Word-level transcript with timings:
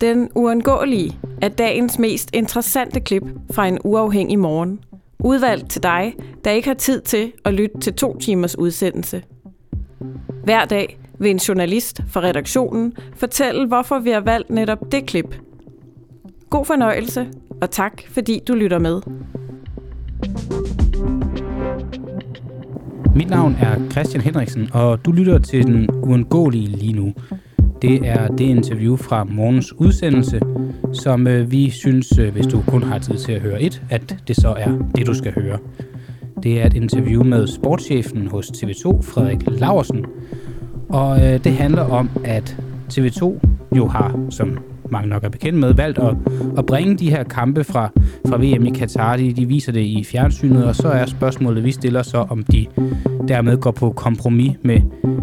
Den 0.00 0.28
uundgåelige 0.34 1.18
er 1.42 1.48
dagens 1.48 1.98
mest 1.98 2.30
interessante 2.34 3.00
klip 3.00 3.22
fra 3.52 3.66
en 3.68 3.78
uafhængig 3.84 4.38
morgen. 4.38 4.80
Udvalgt 5.24 5.70
til 5.70 5.82
dig, 5.82 6.14
der 6.44 6.50
ikke 6.50 6.68
har 6.68 6.74
tid 6.74 7.00
til 7.00 7.32
at 7.44 7.54
lytte 7.54 7.78
til 7.80 7.94
to 7.94 8.18
timers 8.18 8.58
udsendelse. 8.58 9.22
Hver 10.44 10.64
dag 10.64 10.98
vil 11.18 11.30
en 11.30 11.36
journalist 11.36 12.02
fra 12.08 12.20
redaktionen 12.20 12.96
fortælle, 13.16 13.66
hvorfor 13.66 13.98
vi 13.98 14.10
har 14.10 14.20
valgt 14.20 14.50
netop 14.50 14.92
det 14.92 15.06
klip. 15.06 15.36
God 16.50 16.64
fornøjelse, 16.64 17.26
og 17.60 17.70
tak 17.70 18.02
fordi 18.08 18.40
du 18.48 18.54
lytter 18.54 18.78
med. 18.78 19.00
Mit 23.16 23.30
navn 23.30 23.56
er 23.60 23.90
Christian 23.90 24.22
Henriksen, 24.22 24.68
og 24.72 25.04
du 25.04 25.12
lytter 25.12 25.38
til 25.38 25.66
Den 25.66 25.90
Uundgåelige 25.90 26.66
lige 26.66 26.92
nu. 26.92 27.12
Det 27.82 28.08
er 28.08 28.28
det 28.28 28.44
interview 28.44 28.96
fra 28.96 29.24
morgens 29.24 29.72
udsendelse, 29.72 30.40
som 30.92 31.26
øh, 31.26 31.50
vi 31.50 31.70
synes, 31.70 32.18
øh, 32.18 32.32
hvis 32.32 32.46
du 32.46 32.62
kun 32.66 32.82
har 32.82 32.98
tid 32.98 33.16
til 33.16 33.32
at 33.32 33.40
høre 33.40 33.62
et, 33.62 33.82
at 33.90 34.16
det 34.28 34.36
så 34.36 34.48
er 34.58 34.70
det, 34.96 35.06
du 35.06 35.14
skal 35.14 35.32
høre. 35.32 35.58
Det 36.42 36.60
er 36.62 36.66
et 36.66 36.74
interview 36.74 37.24
med 37.24 37.46
sportschefen 37.46 38.26
hos 38.26 38.46
TV2, 38.46 39.02
Frederik 39.02 39.38
Laversen. 39.46 40.06
Og 40.88 41.16
øh, 41.16 41.44
det 41.44 41.52
handler 41.52 41.82
om, 41.82 42.10
at 42.24 42.56
TV2 42.92 43.38
jo 43.76 43.88
har, 43.88 44.26
som 44.30 44.58
mange 44.90 45.08
nok 45.08 45.24
er 45.24 45.28
bekendt 45.28 45.58
med, 45.58 45.74
valgt 45.74 45.98
at, 45.98 46.16
at 46.58 46.66
bringe 46.66 46.96
de 46.96 47.10
her 47.10 47.24
kampe 47.24 47.64
fra, 47.64 47.90
fra 48.28 48.36
VM 48.36 48.66
i 48.66 48.70
Katar. 48.70 49.16
De, 49.16 49.32
de 49.32 49.46
viser 49.46 49.72
det 49.72 49.80
i 49.80 50.04
fjernsynet, 50.04 50.64
og 50.64 50.76
så 50.76 50.88
er 50.88 51.06
spørgsmålet, 51.06 51.64
vi 51.64 51.72
stiller 51.72 52.02
så, 52.02 52.18
om 52.18 52.44
de 52.44 52.66
dermed 53.28 53.56
går 53.56 53.70
på 53.70 53.92
kompromis 53.92 54.56
med, 54.62 54.80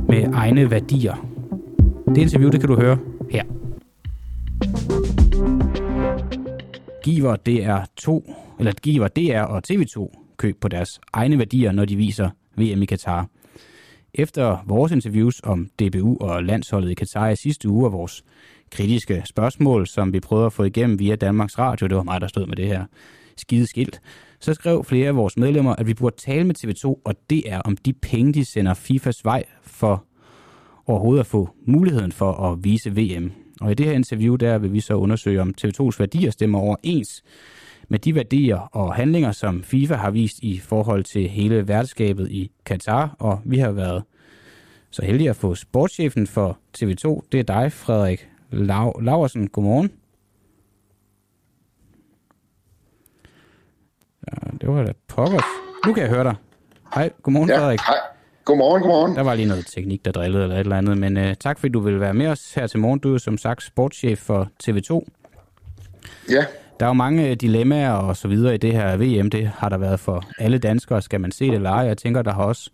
med 0.09 0.23
egne 0.33 0.71
værdier. 0.71 1.36
Det 2.07 2.17
interview, 2.17 2.49
det 2.49 2.59
kan 2.59 2.69
du 2.69 2.75
høre 2.75 2.97
her. 3.29 3.43
Giver 7.03 7.35
DR2, 7.35 8.33
eller 8.59 8.71
giver 8.71 9.07
DR 9.07 9.41
og 9.41 9.61
TV2 9.71 10.23
køb 10.37 10.61
på 10.61 10.67
deres 10.67 10.99
egne 11.13 11.37
værdier, 11.37 11.71
når 11.71 11.85
de 11.85 11.95
viser 11.95 12.29
VM 12.55 12.81
i 12.81 12.85
Katar. 12.85 13.27
Efter 14.13 14.63
vores 14.67 14.91
interviews 14.91 15.41
om 15.43 15.69
DBU 15.79 16.17
og 16.21 16.43
landsholdet 16.43 16.91
i 16.91 16.93
Katar 16.93 17.29
i 17.29 17.35
sidste 17.35 17.69
uge 17.69 17.85
og 17.85 17.91
vores 17.91 18.23
kritiske 18.71 19.23
spørgsmål, 19.25 19.87
som 19.87 20.13
vi 20.13 20.19
prøvede 20.19 20.45
at 20.45 20.53
få 20.53 20.63
igennem 20.63 20.99
via 20.99 21.15
Danmarks 21.15 21.59
Radio, 21.59 21.87
det 21.87 21.97
var 21.97 22.03
mig, 22.03 22.21
der 22.21 22.27
stod 22.27 22.45
med 22.45 22.55
det 22.55 22.67
her 22.67 22.85
skide 23.37 23.67
skilt, 23.67 24.01
så 24.39 24.53
skrev 24.53 24.83
flere 24.83 25.07
af 25.07 25.15
vores 25.15 25.37
medlemmer, 25.37 25.75
at 25.75 25.87
vi 25.87 25.93
burde 25.93 26.15
tale 26.15 26.43
med 26.43 26.55
TV2 26.65 27.01
og 27.05 27.15
det 27.29 27.51
er 27.51 27.61
om 27.61 27.77
de 27.77 27.93
penge, 27.93 28.33
de 28.33 28.45
sender 28.45 28.73
FIFAs 28.73 29.25
vej 29.25 29.43
for 29.61 30.03
overhovedet 30.87 31.19
at 31.19 31.27
få 31.27 31.49
muligheden 31.65 32.11
for 32.11 32.31
at 32.33 32.63
vise 32.63 32.91
VM. 32.95 33.31
Og 33.61 33.71
i 33.71 33.73
det 33.73 33.85
her 33.85 33.93
interview, 33.93 34.35
der 34.35 34.57
vil 34.57 34.73
vi 34.73 34.79
så 34.79 34.93
undersøge, 34.93 35.41
om 35.41 35.53
TV2's 35.61 35.99
værdier 35.99 36.31
stemmer 36.31 36.59
overens 36.59 37.23
med 37.89 37.99
de 37.99 38.15
værdier 38.15 38.57
og 38.57 38.95
handlinger, 38.95 39.31
som 39.31 39.63
FIFA 39.63 39.95
har 39.95 40.11
vist 40.11 40.39
i 40.39 40.59
forhold 40.59 41.03
til 41.03 41.29
hele 41.29 41.67
værtskabet 41.67 42.31
i 42.31 42.51
Katar. 42.65 43.15
Og 43.19 43.39
vi 43.45 43.57
har 43.57 43.71
været 43.71 44.03
så 44.91 45.05
heldige 45.05 45.29
at 45.29 45.35
få 45.35 45.55
sportschefen 45.55 46.27
for 46.27 46.57
TV2. 46.77 47.27
Det 47.31 47.39
er 47.39 47.43
dig, 47.43 47.71
Frederik 47.71 48.27
Lau- 48.53 49.01
Laversen. 49.01 49.47
Godmorgen. 49.47 49.91
Ja, 54.27 54.49
det 54.61 54.69
var 54.69 54.83
da 54.83 54.93
pokkers. 55.07 55.43
Nu 55.85 55.93
kan 55.93 56.03
jeg 56.03 56.09
høre 56.11 56.23
dig. 56.23 56.35
Hej, 56.93 57.09
godmorgen, 57.23 57.49
Ja, 57.49 57.57
Frederik. 57.59 57.79
hej. 57.79 57.95
Godmorgen, 58.47 58.81
godmorgen. 58.81 59.15
Der 59.15 59.21
var 59.21 59.35
lige 59.35 59.47
noget 59.47 59.65
teknik, 59.65 60.05
der 60.05 60.11
drillede 60.11 60.43
eller 60.43 60.55
et 60.55 60.59
eller 60.59 60.77
andet, 60.77 60.97
men 60.97 61.17
uh, 61.17 61.23
tak 61.39 61.59
fordi 61.59 61.71
du 61.71 61.79
vil 61.79 61.99
være 61.99 62.13
med 62.13 62.27
os 62.27 62.53
her 62.53 62.67
til 62.67 62.79
morgen. 62.79 62.99
Du 62.99 63.13
er 63.13 63.17
som 63.17 63.37
sagt 63.37 63.63
sportschef 63.63 64.19
for 64.19 64.49
TV2. 64.63 65.07
Ja, 66.31 66.45
Der 66.79 66.85
er 66.85 66.89
jo 66.89 66.93
mange 66.93 67.29
øh, 67.29 67.35
dilemmaer 67.35 67.91
og 67.91 68.17
så 68.17 68.27
videre 68.27 68.53
i 68.53 68.57
det 68.57 68.73
her 68.73 68.97
VM. 68.97 69.29
Det 69.29 69.51
har 69.57 69.69
der 69.69 69.77
været 69.77 69.99
for 69.99 70.23
alle 70.39 70.57
danskere. 70.57 71.01
Skal 71.01 71.21
man 71.21 71.31
se 71.31 71.45
det 71.45 71.53
eller 71.53 71.71
ej? 71.71 71.79
Jeg 71.81 71.97
tænker, 71.97 72.21
der 72.21 72.33
har 72.33 72.43
også 72.43 72.69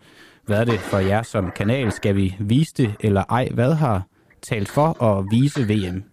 været 0.48 0.68
det 0.68 0.80
for 0.80 0.98
jer 0.98 1.24
som 1.24 1.52
kanal. 1.56 1.92
Skal 1.92 2.16
vi 2.16 2.36
vise 2.40 2.74
det 2.78 2.94
eller 3.00 3.24
ej? 3.30 3.50
Hvad 3.54 3.74
har 3.74 4.02
talt 4.42 4.70
for 4.70 5.04
at 5.04 5.26
vise 5.32 5.62
VM? 5.62 6.04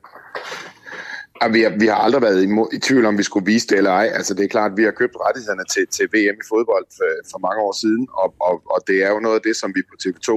Vi 1.49 1.61
har, 1.63 1.73
vi 1.81 1.87
har 1.87 1.95
aldrig 1.95 2.23
været 2.23 2.43
imod, 2.43 2.69
i 2.73 2.79
tvivl 2.79 3.05
om, 3.07 3.19
vi 3.19 3.23
skulle 3.23 3.47
vise 3.47 3.67
det 3.67 3.77
eller 3.79 3.91
ej. 3.91 4.09
Altså, 4.15 4.35
det 4.35 4.45
er 4.45 4.49
klart, 4.49 4.71
at 4.71 4.77
vi 4.77 4.85
har 4.85 4.91
købt 4.91 5.17
rettighederne 5.25 5.65
til, 5.75 5.87
til 5.97 6.07
VM 6.15 6.39
i 6.43 6.47
fodbold 6.53 6.87
for, 6.97 7.11
for 7.31 7.39
mange 7.47 7.61
år 7.67 7.75
siden, 7.83 8.09
og, 8.23 8.35
og, 8.49 8.55
og 8.75 8.81
det 8.89 8.97
er 9.05 9.11
jo 9.15 9.21
noget 9.21 9.37
af 9.37 9.43
det, 9.49 9.57
som 9.57 9.71
vi 9.77 9.83
på 9.91 9.95
TV2 10.03 10.31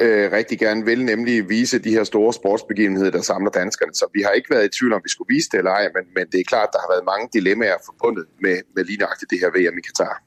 øh, 0.00 0.32
rigtig 0.32 0.58
gerne 0.58 0.84
vil, 0.84 1.04
nemlig 1.04 1.48
vise 1.48 1.78
de 1.78 1.90
her 1.90 2.04
store 2.04 2.32
sportsbegivenheder, 2.32 3.10
der 3.10 3.22
samler 3.22 3.50
danskerne. 3.50 3.94
Så 3.94 4.04
vi 4.14 4.22
har 4.22 4.30
ikke 4.30 4.50
været 4.50 4.64
i 4.64 4.78
tvivl 4.78 4.92
om, 4.92 5.00
vi 5.04 5.10
skulle 5.10 5.34
vise 5.34 5.48
det 5.52 5.58
eller 5.58 5.70
ej, 5.70 5.88
men, 5.94 6.04
men 6.16 6.24
det 6.32 6.40
er 6.40 6.44
klart, 6.44 6.68
der 6.72 6.78
har 6.78 6.88
været 6.94 7.04
mange 7.12 7.28
dilemmaer 7.32 7.78
forbundet 7.88 8.24
med, 8.42 8.56
med 8.76 8.84
lige 8.84 8.98
nøjagtigt 8.98 9.30
det 9.30 9.38
her 9.42 9.50
VM 9.56 9.78
i 9.78 9.82
Katar. 9.88 10.22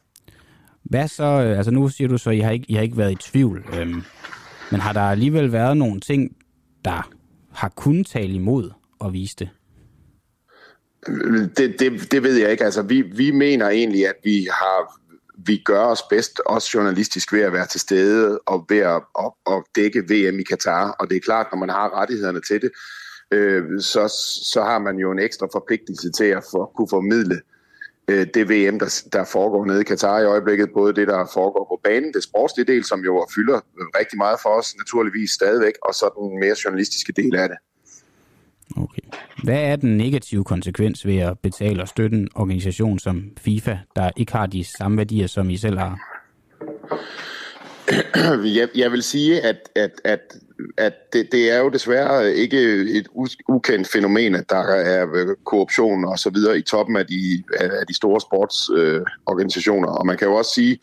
Hvad 0.84 1.08
så? 1.08 1.24
Øh, 1.24 1.58
altså 1.58 1.72
nu 1.72 1.90
siger 1.90 2.08
du 2.08 2.18
så, 2.18 2.30
at 2.30 2.36
I 2.36 2.40
har 2.40 2.52
ikke, 2.52 2.66
I 2.70 2.74
har 2.74 2.82
ikke 2.82 2.98
været 2.98 3.12
i 3.12 3.16
tvivl. 3.32 3.66
Øhm, 3.80 4.02
men 4.72 4.80
har 4.80 4.94
der 4.94 5.02
alligevel 5.02 5.52
været 5.52 5.78
nogle 5.78 6.00
ting, 6.00 6.36
der 6.86 7.10
har 7.54 7.70
kunnet 7.70 8.08
tale 8.08 8.34
imod 8.34 8.72
at 9.06 9.14
vise 9.14 9.36
det? 9.40 9.50
Det, 11.58 11.80
det, 11.80 12.12
det 12.12 12.24
ved 12.24 12.36
jeg 12.36 12.52
ikke. 12.52 12.66
Altså, 12.66 12.82
vi, 12.82 13.02
vi 13.02 13.32
mener 13.32 13.70
egentlig, 13.70 14.08
at 14.08 14.16
vi 14.24 14.48
har 14.52 15.04
vi 15.38 15.62
gør 15.66 15.80
os 15.80 16.02
bedst, 16.10 16.42
også 16.46 16.70
journalistisk, 16.74 17.34
ved 17.34 17.42
at 17.42 17.54
være 17.54 17.68
til 17.68 17.80
stede 17.80 18.40
og 18.40 18.66
ved 18.70 18.78
at, 18.78 19.02
at, 19.20 19.32
at 19.48 19.64
dække 19.76 20.00
VM 20.00 20.40
i 20.40 20.44
Katar. 20.44 20.92
Og 20.92 21.10
det 21.10 21.16
er 21.16 21.22
klart, 21.22 21.48
når 21.52 21.60
man 21.60 21.70
har 21.70 22.02
rettighederne 22.02 22.42
til 22.42 22.62
det, 22.62 22.72
øh, 23.32 23.82
så, 23.82 24.08
så 24.54 24.64
har 24.64 24.80
man 24.80 24.98
jo 24.98 25.12
en 25.12 25.20
ekstra 25.20 25.48
forpligtelse 25.52 26.12
til 26.12 26.26
at 26.26 26.44
for, 26.52 26.72
kunne 26.76 26.88
formidle 26.90 27.42
øh, 28.08 28.28
det 28.34 28.50
VM, 28.50 28.80
der, 28.80 29.04
der 29.14 29.24
foregår 29.24 29.66
nede 29.66 29.82
i 29.82 29.84
Katar 29.84 30.20
i 30.20 30.26
øjeblikket. 30.26 30.70
Både 30.74 30.94
det, 30.94 31.08
der 31.08 31.30
foregår 31.34 31.66
på 31.72 31.80
banen, 31.84 32.14
det 32.14 32.24
sportslige 32.24 32.68
del, 32.74 32.84
som 32.84 33.00
jo 33.00 33.28
fylder 33.36 33.60
rigtig 34.00 34.18
meget 34.18 34.40
for 34.42 34.50
os, 34.50 34.76
naturligvis 34.76 35.32
stadigvæk, 35.32 35.74
og 35.82 35.94
så 35.94 36.10
den 36.18 36.40
mere 36.40 36.56
journalistiske 36.66 37.14
del 37.14 37.36
af 37.36 37.50
det. 37.50 37.58
Okay. 38.78 39.02
Hvad 39.44 39.62
er 39.62 39.76
den 39.76 39.98
negative 39.98 40.44
konsekvens 40.44 41.06
ved 41.06 41.18
at 41.18 41.40
betale 41.40 41.82
og 41.82 41.88
støtte 41.88 42.18
en 42.18 42.30
organisation 42.36 43.00
som 43.00 43.24
FIFA, 43.38 43.78
der 43.96 44.10
ikke 44.18 44.32
har 44.32 44.46
de 44.46 44.64
samme 44.64 44.98
værdier, 44.98 45.28
som 45.28 45.50
I 45.50 45.58
selv 45.58 45.78
har? 45.78 46.00
jeg, 48.58 48.68
jeg 48.76 48.92
vil 48.92 49.04
sige, 49.04 49.42
at, 49.42 49.70
at, 49.76 49.92
at, 50.04 50.20
at 50.78 50.94
det, 51.14 51.28
det 51.32 51.52
er 51.52 51.60
jo 51.60 51.70
desværre 51.70 52.34
ikke 52.34 52.58
et 52.98 53.08
ukendt 53.48 53.88
fænomen, 53.88 54.36
at 54.36 54.50
der 54.50 54.64
er 54.76 55.08
øh, 55.14 55.28
korruption 55.46 56.06
og 56.06 56.20
så 56.20 56.30
videre 56.30 56.58
i 56.58 56.62
toppen 56.62 56.96
af 56.96 57.08
de, 57.08 57.44
af 57.60 57.88
de 57.88 57.96
store 57.96 58.22
sportsorganisationer. 58.22 59.90
Øh, 59.90 59.96
og 59.96 60.06
man 60.06 60.18
kan 60.18 60.28
jo 60.28 60.34
også 60.34 60.54
sige, 60.54 60.80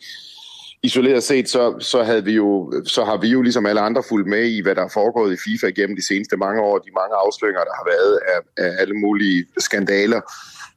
isoleret 0.83 1.23
set, 1.23 1.49
så, 1.49 1.75
så, 1.79 2.03
havde 2.03 2.23
vi 2.23 2.31
jo, 2.31 2.73
så 2.85 3.03
har 3.03 3.17
vi 3.17 3.27
jo 3.27 3.41
ligesom 3.41 3.65
alle 3.65 3.81
andre 3.81 4.03
fulgt 4.09 4.27
med 4.27 4.43
i, 4.43 4.61
hvad 4.61 4.75
der 4.75 4.83
er 4.83 4.93
foregået 4.93 5.33
i 5.33 5.37
FIFA 5.45 5.69
gennem 5.69 5.95
de 5.95 6.07
seneste 6.07 6.37
mange 6.37 6.61
år, 6.61 6.77
de 6.77 6.91
mange 7.01 7.15
afsløringer, 7.15 7.63
der 7.63 7.75
har 7.79 7.85
været 7.93 8.19
af, 8.33 8.63
af 8.65 8.71
alle 8.81 8.93
mulige 8.93 9.45
skandaler. 9.57 10.21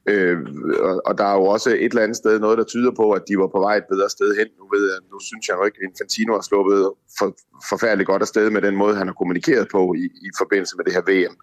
Øh, 0.09 0.37
og, 0.79 1.01
og 1.05 1.17
der 1.17 1.23
er 1.23 1.33
jo 1.33 1.45
også 1.45 1.69
et 1.69 1.83
eller 1.83 2.01
andet 2.01 2.17
sted 2.17 2.39
noget, 2.39 2.57
der 2.57 2.63
tyder 2.63 2.91
på, 2.91 3.11
at 3.11 3.23
de 3.27 3.37
var 3.37 3.47
på 3.47 3.59
vej 3.59 3.75
et 3.77 3.89
bedre 3.89 4.09
sted 4.09 4.37
hen. 4.39 4.47
Nu, 4.59 4.65
ved 4.73 4.83
jeg, 4.91 4.99
nu 5.11 5.19
synes 5.19 5.47
jeg 5.47 5.55
jo 5.57 5.65
ikke, 5.65 5.77
at 5.81 5.89
Infantino 5.89 6.33
har 6.33 6.41
sluppet 6.41 6.91
for, 7.19 7.35
forfærdeligt 7.69 8.07
godt 8.07 8.21
afsted 8.21 8.49
med 8.49 8.61
den 8.61 8.75
måde, 8.75 8.95
han 8.95 9.07
har 9.07 9.13
kommunikeret 9.13 9.67
på 9.71 9.93
i, 9.97 10.05
i 10.05 10.29
forbindelse 10.37 10.77
med 10.77 10.85
det 10.85 10.93
her 10.93 11.03
VM. 11.09 11.35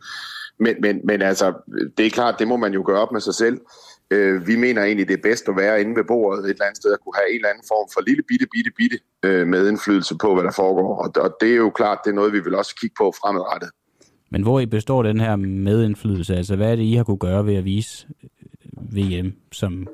Men, 0.65 0.75
men, 0.81 1.01
men 1.05 1.23
altså, 1.23 1.53
det 1.97 2.07
er 2.07 2.11
klart, 2.11 2.39
det 2.39 2.49
må 2.49 2.57
man 2.57 2.73
jo 2.73 2.83
gøre 2.87 3.01
op 3.01 3.13
med 3.13 3.21
sig 3.21 3.35
selv. 3.35 3.61
Øh, 4.13 4.47
vi 4.47 4.57
mener 4.57 4.83
egentlig, 4.83 5.09
det 5.09 5.17
er 5.19 5.23
bedst 5.23 5.49
at 5.49 5.57
være 5.57 5.81
inde 5.81 5.97
ved 5.97 6.05
bordet 6.05 6.45
et 6.45 6.51
eller 6.51 6.65
andet 6.65 6.77
sted, 6.77 6.93
at 6.93 7.01
kunne 7.01 7.19
have 7.21 7.31
en 7.31 7.37
eller 7.37 7.49
anden 7.49 7.65
form 7.69 7.89
for 7.95 8.01
lille 8.09 8.23
bitte, 8.29 8.47
bitte, 8.55 8.71
bitte 8.79 8.99
øh, 9.23 9.47
medindflydelse 9.47 10.15
på, 10.21 10.35
hvad 10.35 10.45
der 10.45 10.53
foregår. 10.63 10.91
Og, 11.03 11.09
og 11.25 11.37
det 11.41 11.51
er 11.53 11.57
jo 11.57 11.71
klart, 11.71 11.99
det 12.05 12.11
er 12.11 12.15
noget, 12.15 12.33
vi 12.33 12.41
vil 12.41 12.55
også 12.55 12.77
kigge 12.81 12.95
på 12.99 13.15
fremadrettet. 13.21 13.71
Men 14.31 14.43
hvor 14.43 14.61
I 14.61 14.67
består 14.67 15.03
den 15.03 15.21
her 15.21 15.37
medindflydelse? 15.37 16.37
Altså, 16.37 16.57
hvad 16.57 16.73
er 16.73 16.77
det, 16.77 16.83
I 16.83 16.95
har 16.95 17.05
kunne 17.05 17.25
gøre 17.29 17.47
ved 17.47 17.55
at 17.55 17.65
vise 17.65 18.07
øh, 18.23 18.97
VM, 18.97 19.33
som 19.53 19.89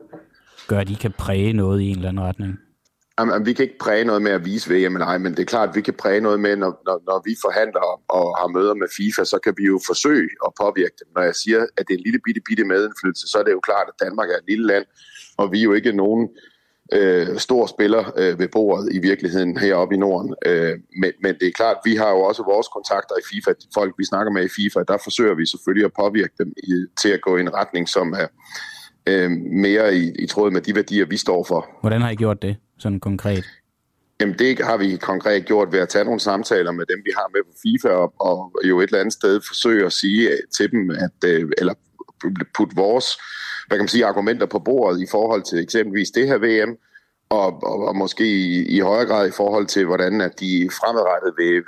gør, 0.68 0.78
at 0.78 0.90
I 0.90 0.94
kan 0.94 1.12
præge 1.18 1.52
noget 1.52 1.80
i 1.80 1.88
en 1.90 1.96
eller 1.96 2.08
anden 2.08 2.24
retning? 2.24 2.58
Jamen, 3.18 3.46
vi 3.46 3.52
kan 3.52 3.62
ikke 3.62 3.78
præge 3.78 4.04
noget 4.04 4.22
med 4.22 4.32
at 4.32 4.44
vise 4.44 4.66
VM, 4.74 4.92
nej, 4.92 5.18
men 5.18 5.32
det 5.32 5.38
er 5.38 5.44
klart, 5.44 5.68
at 5.68 5.76
vi 5.76 5.80
kan 5.80 5.94
præge 5.94 6.20
noget 6.20 6.40
med, 6.40 6.56
når, 6.56 6.82
når, 6.86 7.02
når 7.06 7.22
vi 7.24 7.36
forhandler 7.44 8.02
og 8.08 8.38
har 8.40 8.48
møder 8.56 8.74
med 8.74 8.88
FIFA, 8.96 9.24
så 9.24 9.38
kan 9.44 9.54
vi 9.56 9.64
jo 9.64 9.80
forsøge 9.86 10.30
at 10.46 10.50
påvirke 10.60 10.96
dem. 11.00 11.08
Når 11.16 11.22
jeg 11.22 11.34
siger, 11.34 11.60
at 11.76 11.84
det 11.88 11.94
er 11.94 11.98
en 11.98 12.04
lille 12.04 12.20
bitte, 12.24 12.40
bitte 12.48 12.64
medindflydelse, 12.64 13.26
så 13.28 13.38
er 13.38 13.42
det 13.42 13.52
jo 13.52 13.60
klart, 13.60 13.86
at 13.88 14.00
Danmark 14.04 14.28
er 14.30 14.38
et 14.42 14.48
lille 14.48 14.66
land, 14.66 14.84
og 15.38 15.52
vi 15.52 15.58
er 15.58 15.62
jo 15.62 15.72
ikke 15.72 15.92
nogen 15.92 16.28
øh, 16.92 17.38
stor 17.38 17.66
spiller 17.66 18.12
øh, 18.16 18.38
ved 18.38 18.48
bordet 18.48 18.88
i 18.96 18.98
virkeligheden 18.98 19.58
heroppe 19.58 19.94
i 19.94 19.98
Norden. 19.98 20.34
Øh, 20.46 20.74
men, 21.00 21.12
men 21.22 21.34
det 21.40 21.46
er 21.48 21.52
klart, 21.52 21.76
vi 21.84 21.94
har 21.96 22.10
jo 22.10 22.20
også 22.20 22.42
vores 22.42 22.68
kontakter 22.68 23.14
i 23.18 23.24
FIFA, 23.30 23.50
de 23.50 23.66
folk 23.74 23.94
vi 23.98 24.04
snakker 24.04 24.32
med 24.32 24.44
i 24.44 24.52
FIFA, 24.56 24.80
der 24.88 24.98
forsøger 25.04 25.34
vi 25.34 25.46
selvfølgelig 25.46 25.84
at 25.84 25.92
påvirke 26.02 26.34
dem 26.38 26.52
i, 26.56 26.72
til 27.02 27.08
at 27.08 27.20
gå 27.20 27.36
i 27.36 27.40
en 27.40 27.54
retning, 27.54 27.88
som 27.88 28.12
er 28.12 28.28
øh, 29.06 29.30
mere 29.66 29.96
i, 29.96 30.12
i 30.18 30.26
tråd 30.26 30.50
med 30.50 30.60
de 30.60 30.74
værdier, 30.74 31.06
vi 31.06 31.16
står 31.16 31.44
for. 31.44 31.66
Hvordan 31.80 32.00
har 32.00 32.10
I 32.10 32.14
gjort 32.14 32.42
det, 32.42 32.56
sådan 32.78 33.00
konkret? 33.00 33.44
Jamen 34.20 34.38
det 34.38 34.58
har 34.58 34.76
vi 34.76 34.96
konkret 34.96 35.44
gjort 35.44 35.72
ved 35.72 35.80
at 35.80 35.88
tage 35.88 36.04
nogle 36.04 36.20
samtaler 36.20 36.72
med 36.72 36.86
dem, 36.86 37.02
vi 37.04 37.10
har 37.16 37.30
med 37.32 37.40
på 37.44 37.52
FIFA, 37.62 37.88
og, 37.88 38.14
og 38.20 38.52
jo 38.64 38.80
et 38.80 38.84
eller 38.84 39.00
andet 39.00 39.12
sted 39.12 39.40
forsøge 39.48 39.86
at 39.86 39.92
sige 39.92 40.30
til 40.56 40.70
dem, 40.70 40.90
at, 40.90 41.28
øh, 41.30 41.50
eller 41.58 41.74
putte 42.54 42.76
vores 42.76 43.06
hvad 43.68 43.78
kan 43.78 43.82
man 43.82 43.88
sige, 43.88 44.06
argumenter 44.06 44.46
på 44.46 44.58
bordet 44.58 45.00
i 45.00 45.06
forhold 45.10 45.42
til 45.42 45.58
eksempelvis 45.58 46.10
det 46.10 46.26
her 46.26 46.38
VM, 46.38 46.76
og, 47.30 47.62
og, 47.62 47.88
og 47.88 47.96
måske 47.96 48.26
i, 48.26 48.76
i 48.76 48.80
højere 48.80 49.06
grad 49.06 49.28
i 49.28 49.36
forhold 49.36 49.66
til, 49.66 49.84
hvordan 49.84 50.20
at 50.20 50.40
de 50.40 50.70
fremadrettet 50.72 51.32
vil, 51.38 51.62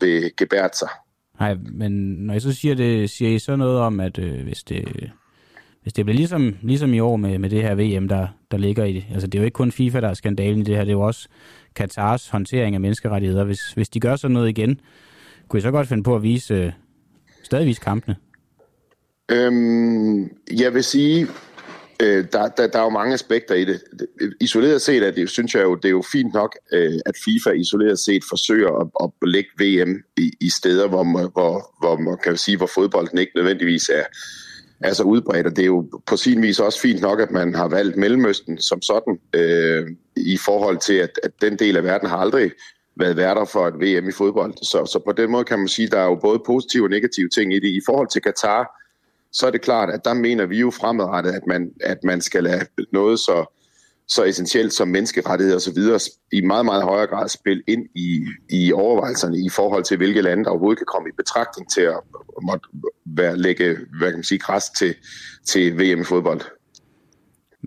vil 0.00 0.32
gebære 0.36 0.70
sig. 0.72 0.88
Nej, 1.40 1.54
men 1.72 1.92
når 1.92 2.34
jeg 2.34 2.42
så 2.42 2.52
siger 2.54 2.74
det, 2.74 3.10
siger 3.10 3.30
I 3.30 3.38
så 3.38 3.56
noget 3.56 3.78
om, 3.78 4.00
at 4.00 4.18
øh, 4.18 4.42
hvis 4.42 4.62
det 4.62 5.10
hvis 5.86 5.92
det 5.92 6.04
bliver 6.04 6.16
ligesom, 6.16 6.56
ligesom 6.62 6.94
i 6.94 7.00
år 7.00 7.16
med, 7.16 7.38
med 7.38 7.50
det 7.50 7.62
her 7.62 7.74
VM, 7.74 8.08
der, 8.08 8.26
der 8.50 8.56
ligger 8.56 8.84
i 8.84 8.92
det. 8.92 9.04
Altså, 9.12 9.26
det 9.26 9.34
er 9.34 9.42
jo 9.42 9.44
ikke 9.44 9.54
kun 9.54 9.72
FIFA, 9.72 10.00
der 10.00 10.08
er 10.08 10.14
skandalen 10.14 10.60
i 10.60 10.64
det 10.64 10.76
her. 10.76 10.84
Det 10.84 10.90
er 10.90 10.92
jo 10.92 11.00
også 11.00 11.28
Katars 11.76 12.28
håndtering 12.28 12.74
af 12.74 12.80
menneskerettigheder. 12.80 13.44
Hvis, 13.44 13.60
hvis 13.74 13.88
de 13.88 14.00
gør 14.00 14.16
sådan 14.16 14.34
noget 14.34 14.48
igen, 14.48 14.80
kunne 15.48 15.58
I 15.58 15.62
så 15.62 15.70
godt 15.70 15.88
finde 15.88 16.02
på 16.02 16.16
at 16.16 16.22
vise, 16.22 16.54
øh, 16.54 16.72
stadig 17.42 17.66
vise 17.66 17.80
kampene? 17.80 18.16
Øhm, 19.30 20.30
jeg 20.60 20.74
vil 20.74 20.84
sige, 20.84 21.26
øh, 22.02 22.24
der, 22.32 22.48
der, 22.48 22.66
der 22.66 22.78
er 22.78 22.84
jo 22.84 22.90
mange 22.90 23.14
aspekter 23.14 23.54
i 23.54 23.64
det. 23.64 23.82
Isoleret 24.40 24.82
set, 24.82 25.02
at 25.02 25.16
det, 25.16 25.30
synes 25.30 25.54
jeg 25.54 25.62
jo, 25.62 25.74
det 25.74 25.84
er 25.84 25.90
jo 25.90 26.04
fint 26.12 26.34
nok, 26.34 26.56
øh, 26.72 26.92
at 27.06 27.14
FIFA 27.24 27.50
isoleret 27.50 27.98
set 27.98 28.22
forsøger 28.28 28.80
at, 28.80 28.88
at 29.04 29.28
lægge 29.28 29.50
VM 29.58 30.02
i, 30.16 30.32
i 30.40 30.50
steder, 30.50 30.88
hvor, 30.88 31.04
hvor, 31.32 31.74
hvor 31.80 31.98
man 31.98 32.18
kan 32.24 32.36
sige, 32.36 32.56
hvor 32.56 32.70
fodbolden 32.74 33.18
ikke 33.18 33.32
nødvendigvis 33.34 33.88
er, 33.88 34.04
er 34.80 34.92
så 34.92 35.02
udbredt, 35.02 35.46
og 35.46 35.56
det 35.56 35.62
er 35.62 35.66
jo 35.66 35.88
på 36.06 36.16
sin 36.16 36.42
vis 36.42 36.60
også 36.60 36.80
fint 36.80 37.00
nok, 37.00 37.20
at 37.20 37.30
man 37.30 37.54
har 37.54 37.68
valgt 37.68 37.96
Mellemøsten 37.96 38.58
som 38.58 38.82
sådan, 38.82 39.18
øh, 39.32 39.86
i 40.16 40.38
forhold 40.44 40.78
til, 40.78 40.94
at, 40.94 41.10
at 41.22 41.30
den 41.40 41.58
del 41.58 41.76
af 41.76 41.84
verden 41.84 42.08
har 42.08 42.16
aldrig 42.16 42.50
været 42.96 43.16
værter 43.16 43.44
for 43.44 43.66
et 43.66 43.74
VM 43.74 44.08
i 44.08 44.12
fodbold. 44.12 44.54
Så, 44.62 44.86
så 44.86 44.98
på 45.06 45.12
den 45.12 45.30
måde 45.30 45.44
kan 45.44 45.58
man 45.58 45.68
sige, 45.68 45.86
at 45.86 45.92
der 45.92 45.98
er 45.98 46.04
jo 46.04 46.14
både 46.14 46.42
positive 46.46 46.84
og 46.84 46.90
negative 46.90 47.28
ting 47.28 47.54
i 47.54 47.58
det. 47.58 47.68
I 47.68 47.80
forhold 47.86 48.08
til 48.08 48.22
Katar, 48.22 48.82
så 49.32 49.46
er 49.46 49.50
det 49.50 49.60
klart, 49.60 49.90
at 49.90 50.04
der 50.04 50.14
mener 50.14 50.46
vi 50.46 50.58
jo 50.58 50.70
fremadrettet, 50.70 51.32
at 51.32 51.46
man, 51.46 51.70
at 51.80 52.04
man 52.04 52.20
skal 52.20 52.44
lade 52.44 52.66
noget 52.92 53.18
så, 53.18 53.55
så 54.08 54.24
essentielt 54.24 54.72
som 54.72 54.88
menneskerettigheder 54.88 55.56
osv. 55.56 55.78
i 56.32 56.40
meget, 56.40 56.64
meget 56.64 56.82
højere 56.82 57.06
grad 57.06 57.28
spille 57.28 57.62
ind 57.66 57.86
i, 57.94 58.26
i 58.50 58.72
overvejelserne 58.72 59.38
i 59.38 59.48
forhold 59.48 59.84
til, 59.84 59.96
hvilke 59.96 60.22
lande 60.22 60.44
der 60.44 60.50
overhovedet 60.50 60.78
kan 60.78 60.86
komme 60.86 61.08
i 61.08 61.12
betragtning 61.16 61.70
til 61.70 61.80
at 61.80 62.00
måtte 62.42 62.68
være, 63.04 63.36
lægge 63.36 63.76
hvad 63.98 64.08
kan 64.08 64.16
man 64.16 64.24
sige, 64.24 64.38
græs 64.38 64.70
til, 64.70 64.94
til 65.46 65.78
VM 65.78 66.00
i 66.00 66.04
fodbold. 66.04 66.40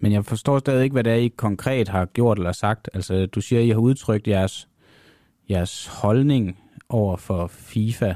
Men 0.01 0.11
jeg 0.11 0.25
forstår 0.25 0.59
stadig 0.59 0.83
ikke, 0.83 0.93
hvad 0.93 1.03
det 1.03 1.11
er, 1.11 1.17
I 1.17 1.27
konkret 1.27 1.87
har 1.87 2.05
gjort 2.05 2.37
eller 2.37 2.51
sagt. 2.51 2.89
Altså, 2.93 3.25
du 3.25 3.41
siger, 3.41 3.59
at 3.59 3.65
I 3.65 3.69
har 3.69 3.77
udtrykt 3.77 4.27
jeres, 4.27 4.67
jeres 5.49 5.87
holdning 5.87 6.59
over 6.89 7.17
for 7.17 7.47
FIFA. 7.47 8.13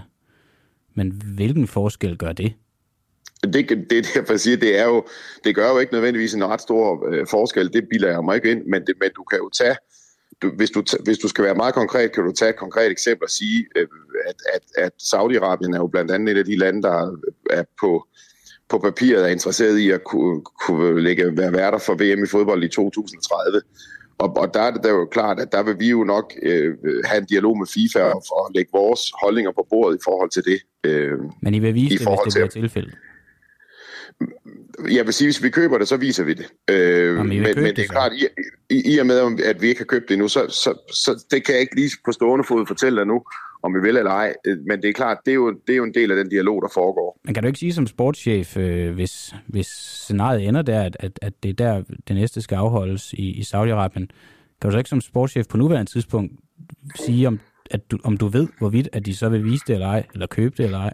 Men 0.94 1.22
hvilken 1.36 1.68
forskel 1.68 2.18
gør 2.18 2.32
det? 2.32 2.54
Det, 3.44 3.70
det 3.90 3.98
er 3.98 4.02
derfor, 4.14 4.34
jeg 4.34 4.40
siger, 4.40 4.58
det, 4.58 4.80
er 4.80 4.86
jo, 4.86 5.06
det 5.44 5.56
gør 5.56 5.70
jo 5.70 5.80
ikke 5.80 5.94
nødvendigvis 5.94 6.34
en 6.34 6.46
ret 6.46 6.62
stor 6.62 7.10
øh, 7.10 7.28
forskel. 7.30 7.74
Det 7.74 7.88
bilder 7.90 8.10
jeg 8.10 8.24
mig 8.24 8.36
ikke 8.36 8.52
ind, 8.52 8.66
men, 8.66 8.82
det, 8.88 8.96
men 9.02 9.10
du 9.16 9.24
kan 9.24 9.40
jo 9.40 9.50
tage, 9.50 9.76
du, 10.42 10.52
hvis, 10.56 10.72
du, 10.72 10.84
hvis 11.04 11.18
du 11.18 11.28
skal 11.28 11.44
være 11.44 11.56
meget 11.56 11.74
konkret, 11.74 12.12
kan 12.12 12.24
du 12.24 12.32
tage 12.32 12.50
et 12.50 12.56
konkret 12.56 12.92
eksempel 12.92 13.24
og 13.24 13.30
sige, 13.30 13.66
øh, 13.76 13.88
at, 14.26 14.36
at, 14.54 14.84
at 14.86 14.94
Saudi-Arabien 15.02 15.74
er 15.74 15.78
jo 15.78 15.88
blandt 15.88 16.12
andet 16.12 16.32
et 16.32 16.40
af 16.40 16.46
de 16.46 16.58
lande, 16.58 16.82
der 16.82 17.18
er 17.50 17.64
på, 17.82 18.08
på 18.70 18.78
papiret 18.80 19.24
er 19.24 19.28
interesseret 19.28 19.78
i 19.78 19.90
at 19.92 20.04
kunne, 20.04 20.42
kunne 20.68 21.02
lægge, 21.02 21.38
være 21.38 21.54
værter 21.54 21.78
for 21.78 21.94
VM 21.94 22.24
i 22.24 22.28
fodbold 22.28 22.64
i 22.64 22.68
2030. 22.68 23.62
Og, 24.18 24.38
og 24.38 24.54
der 24.54 24.62
er 24.62 24.72
det 24.72 24.90
jo 24.90 25.06
klart, 25.06 25.40
at 25.40 25.52
der 25.52 25.64
vil 25.64 25.80
vi 25.80 25.90
jo 25.90 26.04
nok 26.04 26.34
øh, 26.44 26.74
have 27.06 27.20
en 27.22 27.26
dialog 27.26 27.58
med 27.58 27.68
FIFA 27.74 28.00
og, 28.00 28.24
og 28.32 28.52
lægge 28.56 28.72
vores 28.74 29.02
holdninger 29.22 29.52
på 29.52 29.68
bordet 29.70 29.96
i 29.98 30.02
forhold 30.04 30.30
til 30.30 30.44
det. 30.46 30.60
Øh, 30.84 31.18
Men 31.42 31.54
I 31.54 31.60
vil 31.60 31.74
vise 31.74 31.98
det, 31.98 32.08
hvis 32.08 32.34
det 32.34 32.34
bliver 32.34 32.48
tilfældet? 32.48 32.94
Jeg 34.92 35.06
vil 35.06 35.14
sige, 35.14 35.28
hvis 35.28 35.44
vi 35.44 35.50
køber 35.50 35.78
det, 35.78 35.88
så 35.88 35.98
viser 35.98 36.24
vi 36.24 36.34
det. 36.34 36.46
Øh, 36.70 37.18
Jamen, 37.18 37.28
men, 37.28 37.42
men 37.56 37.76
det 37.76 37.80
er 37.80 37.88
klart, 37.88 38.12
i, 38.14 38.28
i, 38.70 38.94
i 38.94 38.98
og 38.98 39.06
med, 39.06 39.40
at 39.46 39.62
vi 39.62 39.68
ikke 39.68 39.80
har 39.80 39.86
købt 39.86 40.08
det 40.08 40.14
endnu, 40.14 40.28
så, 40.28 40.40
så, 40.50 40.94
så 40.94 41.26
det 41.32 41.46
kan 41.46 41.54
jeg 41.54 41.62
ikke 41.62 41.76
lige 41.76 41.92
på 42.06 42.12
stående 42.12 42.46
fod 42.46 42.68
fortælle 42.68 42.98
dig 42.98 43.08
nu, 43.08 43.24
om 43.64 43.76
vi 43.76 43.80
vil 43.80 43.98
eller 43.98 44.12
ej. 44.12 44.34
Øh, 44.48 44.58
men 44.68 44.82
det 44.82 44.90
er 44.90 44.94
klart, 44.94 45.18
det 45.26 45.32
er 45.32 45.36
jo, 45.36 45.52
det 45.68 45.74
er 45.74 45.78
jo 45.78 45.84
en 45.84 45.94
del 45.94 46.12
af 46.12 46.18
den 46.18 46.30
dialog, 46.30 46.62
der 46.62 46.68
foregår. 46.74 47.20
Men 47.26 47.34
kan 47.34 47.44
du 47.44 47.48
ikke 47.48 47.60
sige 47.60 47.74
som 47.74 47.88
sportschef, 47.88 48.58
øh, 48.58 48.94
hvis, 48.94 49.36
hvis 49.48 49.68
scenariet 49.68 50.48
ender 50.48 50.62
der, 50.62 50.82
at, 50.82 50.98
at, 51.00 51.20
at 51.22 51.34
det 51.44 51.50
er 51.50 51.54
der, 51.54 51.84
det 52.08 52.16
næste 52.16 52.42
skal 52.42 52.56
afholdes 52.56 53.14
i, 53.14 53.32
i 53.32 53.42
Saudi-Arabien, 53.42 54.06
kan 54.62 54.70
du 54.70 54.72
så 54.72 54.78
ikke 54.78 54.90
som 54.90 55.02
sportschef 55.02 55.48
på 55.48 55.58
nuværende 55.58 55.92
tidspunkt 55.92 56.34
sige, 56.96 57.28
om, 57.28 57.40
at 57.72 57.92
du, 57.92 57.98
om 58.04 58.18
du 58.18 58.28
ved, 58.28 58.48
hvorvidt 58.60 58.90
at 58.94 59.06
de 59.06 59.16
så 59.16 59.30
vil 59.30 59.44
vise 59.44 59.64
det 59.68 59.74
eller 59.74 59.88
ej, 59.88 60.04
eller 60.14 60.28
købe 60.28 60.56
det 60.58 60.66
eller 60.66 60.80
ej? 60.80 60.94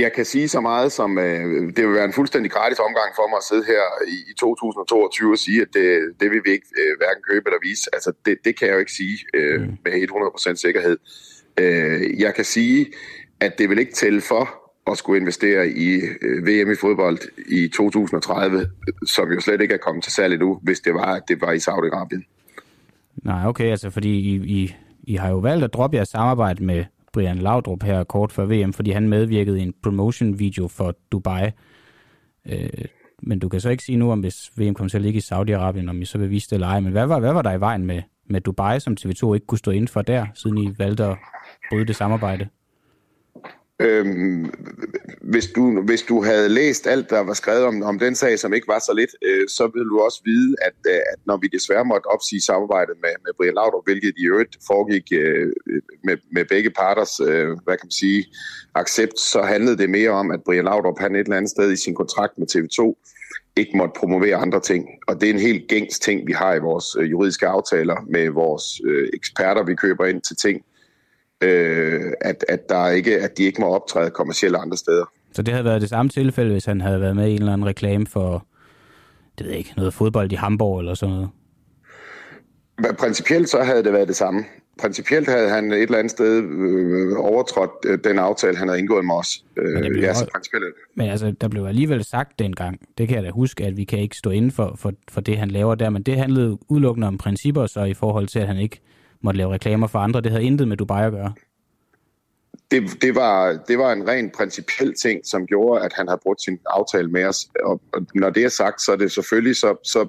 Jeg 0.00 0.12
kan 0.12 0.24
sige 0.24 0.48
så 0.48 0.60
meget 0.60 0.92
som, 0.92 1.18
øh, 1.18 1.76
det 1.76 1.86
vil 1.86 1.94
være 1.94 2.04
en 2.04 2.12
fuldstændig 2.12 2.50
gratis 2.52 2.78
omgang 2.78 3.10
for 3.16 3.28
mig 3.28 3.36
at 3.36 3.48
sidde 3.50 3.64
her 3.72 3.84
i, 4.14 4.16
i 4.30 4.34
2022 4.38 5.32
og 5.32 5.38
sige, 5.38 5.60
at 5.62 5.68
det, 5.74 5.88
det 6.20 6.30
vil 6.30 6.40
vi 6.44 6.50
ikke 6.50 6.68
øh, 6.80 6.92
hverken 6.98 7.22
købe 7.30 7.44
eller 7.46 7.60
vise. 7.68 7.84
Altså, 7.92 8.12
det, 8.26 8.38
det 8.44 8.58
kan 8.58 8.68
jeg 8.68 8.74
jo 8.74 8.78
ikke 8.78 8.92
sige 8.92 9.18
øh, 9.34 9.60
mm. 9.60 9.76
med 9.84 9.92
100% 10.52 10.54
sikkerhed. 10.54 10.96
Øh, 11.60 12.20
jeg 12.20 12.34
kan 12.34 12.44
sige, 12.44 12.86
at 13.40 13.58
det 13.58 13.70
vil 13.70 13.78
ikke 13.78 13.92
tælle 13.92 14.20
for 14.20 14.44
at 14.90 14.98
skulle 14.98 15.20
investere 15.20 15.68
i 15.68 15.88
øh, 16.22 16.46
VM 16.46 16.70
i 16.70 16.76
fodbold 16.80 17.18
i 17.48 17.68
2030, 17.68 18.66
som 19.06 19.32
jo 19.32 19.40
slet 19.40 19.60
ikke 19.60 19.74
er 19.74 19.78
kommet 19.78 20.04
til 20.04 20.12
salg 20.12 20.32
endnu, 20.32 20.60
hvis 20.62 20.80
det 20.80 20.94
var, 20.94 21.14
at 21.14 21.22
det 21.28 21.40
var 21.40 21.52
i 21.52 21.56
Saudi-Arabien. 21.56 22.22
Nej, 23.24 23.46
okay, 23.46 23.70
altså 23.70 23.90
fordi 23.90 24.10
I, 24.10 24.34
I, 24.34 24.76
I 25.02 25.14
har 25.14 25.30
jo 25.30 25.38
valgt 25.38 25.64
at 25.64 25.74
droppe 25.74 25.96
jeres 25.96 26.08
samarbejde 26.08 26.64
med 26.64 26.84
Brian 27.18 27.38
Laudrup 27.38 27.82
her 27.82 28.04
kort 28.04 28.32
før 28.32 28.44
VM, 28.44 28.72
fordi 28.72 28.90
han 28.90 29.08
medvirkede 29.08 29.60
i 29.60 29.62
en 29.62 29.74
promotion-video 29.82 30.68
for 30.68 30.94
Dubai. 31.12 31.50
Øh, 32.46 32.68
men 33.22 33.38
du 33.38 33.48
kan 33.48 33.60
så 33.60 33.70
ikke 33.70 33.82
sige 33.82 33.98
nu, 33.98 34.12
om 34.12 34.20
hvis 34.20 34.50
VM 34.56 34.74
kommer 34.74 34.88
til 34.88 34.98
at 34.98 35.02
ligge 35.02 35.18
i 35.18 35.22
Saudi-Arabien, 35.32 35.90
om 35.90 36.02
I 36.02 36.04
så 36.04 36.18
vil 36.18 36.30
vise 36.30 36.46
det 36.50 36.52
eller 36.52 36.66
ej. 36.66 36.80
Men 36.80 36.92
hvad 36.92 37.06
var, 37.06 37.18
hvad 37.20 37.32
var 37.32 37.42
der 37.42 37.52
i 37.52 37.60
vejen 37.60 37.86
med, 37.86 38.02
med 38.26 38.40
Dubai, 38.40 38.80
som 38.80 38.96
TV2 39.00 39.34
ikke 39.34 39.46
kunne 39.46 39.58
stå 39.58 39.70
inden 39.70 39.88
for 39.88 40.02
der, 40.02 40.26
siden 40.34 40.58
I 40.58 40.74
valgte 40.78 41.04
at 41.04 41.16
bryde 41.70 41.84
det 41.86 41.96
samarbejde? 41.96 42.48
Øhm, 43.80 44.52
hvis, 45.20 45.46
du, 45.46 45.82
hvis 45.82 46.02
du 46.02 46.22
havde 46.24 46.48
læst 46.48 46.86
alt, 46.86 47.10
der 47.10 47.20
var 47.20 47.34
skrevet 47.34 47.64
om, 47.64 47.82
om 47.82 47.98
den 47.98 48.14
sag, 48.14 48.38
som 48.38 48.54
ikke 48.54 48.68
var 48.68 48.78
så 48.78 48.92
lidt, 48.94 49.10
øh, 49.22 49.48
så 49.48 49.70
ville 49.74 49.88
du 49.88 50.00
også 50.00 50.22
vide, 50.24 50.56
at, 50.62 50.78
øh, 50.86 51.00
at 51.12 51.18
når 51.26 51.36
vi 51.36 51.46
desværre 51.46 51.84
måtte 51.84 52.06
opsige 52.06 52.42
samarbejdet 52.42 52.94
med, 53.02 53.10
med 53.24 53.32
Brian 53.36 53.54
Laudrup, 53.54 53.84
hvilket 53.84 54.12
i 54.16 54.26
øvrigt 54.26 54.58
foregik 54.66 55.06
øh, 55.12 55.52
med, 56.04 56.16
med 56.32 56.44
begge 56.44 56.70
parters, 56.70 57.20
øh, 57.20 57.48
hvad 57.64 57.76
kan 57.76 57.86
man 57.86 57.90
sige, 57.90 58.24
accept, 58.74 59.20
så 59.20 59.42
handlede 59.42 59.78
det 59.78 59.90
mere 59.90 60.10
om, 60.10 60.30
at 60.30 60.40
Brian 60.44 60.64
Laudrup, 60.64 60.98
han 60.98 61.14
et 61.14 61.20
eller 61.20 61.36
andet 61.36 61.50
sted 61.50 61.72
i 61.72 61.76
sin 61.76 61.94
kontrakt 61.94 62.38
med 62.38 62.46
TV2, 62.54 62.80
ikke 63.56 63.76
måtte 63.76 63.98
promovere 64.00 64.36
andre 64.36 64.60
ting. 64.60 64.88
Og 65.08 65.20
det 65.20 65.28
er 65.28 65.34
en 65.34 65.40
helt 65.40 65.68
gængs 65.68 65.98
ting, 65.98 66.26
vi 66.26 66.32
har 66.32 66.54
i 66.54 66.58
vores 66.58 66.96
øh, 66.98 67.10
juridiske 67.10 67.46
aftaler 67.46 67.96
med 68.08 68.30
vores 68.30 68.64
øh, 68.84 69.08
eksperter, 69.12 69.62
vi 69.62 69.74
køber 69.74 70.06
ind 70.06 70.20
til 70.20 70.36
ting, 70.36 70.62
øh, 71.40 72.12
at, 72.20 72.44
at, 72.48 72.68
der 72.68 72.88
ikke, 72.88 73.18
at 73.18 73.38
de 73.38 73.42
ikke 73.42 73.60
må 73.60 73.74
optræde 73.74 74.10
kommercielt 74.10 74.56
andre 74.56 74.76
steder. 74.76 75.04
Så 75.32 75.42
det 75.42 75.54
havde 75.54 75.64
været 75.64 75.80
det 75.80 75.88
samme 75.88 76.08
tilfælde, 76.08 76.52
hvis 76.52 76.64
han 76.64 76.80
havde 76.80 77.00
været 77.00 77.16
med 77.16 77.28
i 77.28 77.30
en 77.30 77.38
eller 77.38 77.52
anden 77.52 77.66
reklame 77.66 78.06
for, 78.06 78.46
det 79.38 79.46
ved 79.46 79.52
jeg 79.52 79.58
ikke, 79.58 79.72
noget 79.76 79.94
fodbold 79.94 80.32
i 80.32 80.34
Hamburg 80.34 80.78
eller 80.78 80.94
sådan 80.94 81.14
noget? 81.14 81.30
Principielt 82.98 83.48
så 83.48 83.62
havde 83.62 83.84
det 83.84 83.92
været 83.92 84.08
det 84.08 84.16
samme. 84.16 84.44
Principielt 84.80 85.28
havde 85.28 85.48
han 85.48 85.72
et 85.72 85.82
eller 85.82 85.98
andet 85.98 86.10
sted 86.10 86.42
øh, 86.42 87.16
overtrådt 87.18 87.70
øh, 87.86 87.98
den 88.04 88.18
aftale, 88.18 88.56
han 88.56 88.68
havde 88.68 88.78
indgået 88.80 89.04
med 89.04 89.14
os. 89.14 89.44
Øh, 89.56 89.80
men, 89.80 89.92
blev, 89.92 90.02
ja, 90.02 90.14
så 90.14 90.26
principielt. 90.34 90.64
men 90.94 91.08
altså, 91.08 91.34
der 91.40 91.48
blev 91.48 91.64
alligevel 91.64 92.04
sagt 92.04 92.38
dengang, 92.38 92.80
det 92.98 93.08
kan 93.08 93.16
jeg 93.16 93.24
da 93.24 93.30
huske, 93.30 93.64
at 93.64 93.76
vi 93.76 93.84
kan 93.84 93.98
ikke 93.98 94.16
stå 94.16 94.30
inden 94.30 94.50
for, 94.50 94.74
for, 94.78 94.92
for 95.10 95.20
det, 95.20 95.38
han 95.38 95.50
laver 95.50 95.74
der, 95.74 95.90
men 95.90 96.02
det 96.02 96.16
handlede 96.16 96.58
udelukkende 96.68 97.06
om 97.06 97.18
principper, 97.18 97.66
så 97.66 97.84
i 97.84 97.94
forhold 97.94 98.28
til, 98.28 98.38
at 98.38 98.46
han 98.46 98.56
ikke 98.56 98.80
måtte 99.20 99.38
lave 99.38 99.52
reklamer 99.52 99.86
for 99.86 99.98
andre. 99.98 100.20
Det 100.20 100.30
havde 100.30 100.44
intet 100.44 100.68
med 100.68 100.76
Dubai 100.76 101.04
at 101.04 101.12
gøre. 101.12 101.32
Det, 102.70 103.02
det, 103.02 103.14
var, 103.14 103.58
det 103.68 103.78
var 103.78 103.92
en 103.92 104.08
ren 104.08 104.30
principiel 104.30 104.94
ting, 104.94 105.20
som 105.26 105.46
gjorde, 105.46 105.84
at 105.84 105.92
han 105.92 106.08
havde 106.08 106.20
brugt 106.22 106.42
sin 106.42 106.58
aftale 106.66 107.08
med 107.08 107.24
os. 107.24 107.46
Og, 107.64 107.80
og 107.92 108.06
når 108.14 108.30
det 108.30 108.44
er 108.44 108.48
sagt, 108.48 108.82
så 108.82 108.92
er 108.92 108.96
det 108.96 109.12
selvfølgelig 109.12 109.56
så, 109.56 109.76
så, 109.84 110.08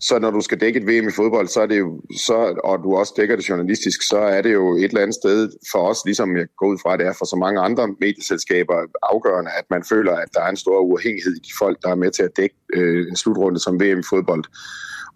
så 0.00 0.18
når 0.18 0.30
du 0.30 0.40
skal 0.40 0.60
dække 0.60 0.80
et 0.80 0.86
VM 0.86 1.08
i 1.08 1.12
fodbold, 1.12 1.48
så 1.48 1.60
er 1.60 1.66
det 1.66 1.78
jo, 1.78 2.00
så, 2.26 2.60
og 2.64 2.78
du 2.84 2.96
også 2.96 3.14
dækker 3.16 3.36
det 3.36 3.48
journalistisk, 3.48 4.08
så 4.08 4.18
er 4.18 4.42
det 4.42 4.52
jo 4.52 4.76
et 4.76 4.84
eller 4.84 5.00
andet 5.00 5.14
sted 5.14 5.50
for 5.72 5.78
os, 5.78 5.98
ligesom 6.04 6.36
jeg 6.36 6.46
går 6.58 6.66
ud 6.66 6.78
fra, 6.82 6.92
at 6.92 6.98
det 6.98 7.06
er 7.06 7.12
for 7.18 7.24
så 7.24 7.36
mange 7.36 7.60
andre 7.60 7.88
medieselskaber 8.00 8.74
afgørende, 9.02 9.50
at 9.50 9.64
man 9.70 9.84
føler, 9.88 10.12
at 10.12 10.28
der 10.34 10.40
er 10.40 10.48
en 10.48 10.56
stor 10.56 10.78
uafhængighed 10.80 11.32
i 11.32 11.38
de 11.48 11.52
folk, 11.58 11.82
der 11.82 11.90
er 11.90 11.94
med 11.94 12.10
til 12.10 12.22
at 12.22 12.36
dække 12.36 12.56
øh, 12.74 13.06
en 13.08 13.16
slutrunde 13.16 13.60
som 13.60 13.80
VM 13.80 14.00
i 14.00 14.08
fodbold. 14.10 14.44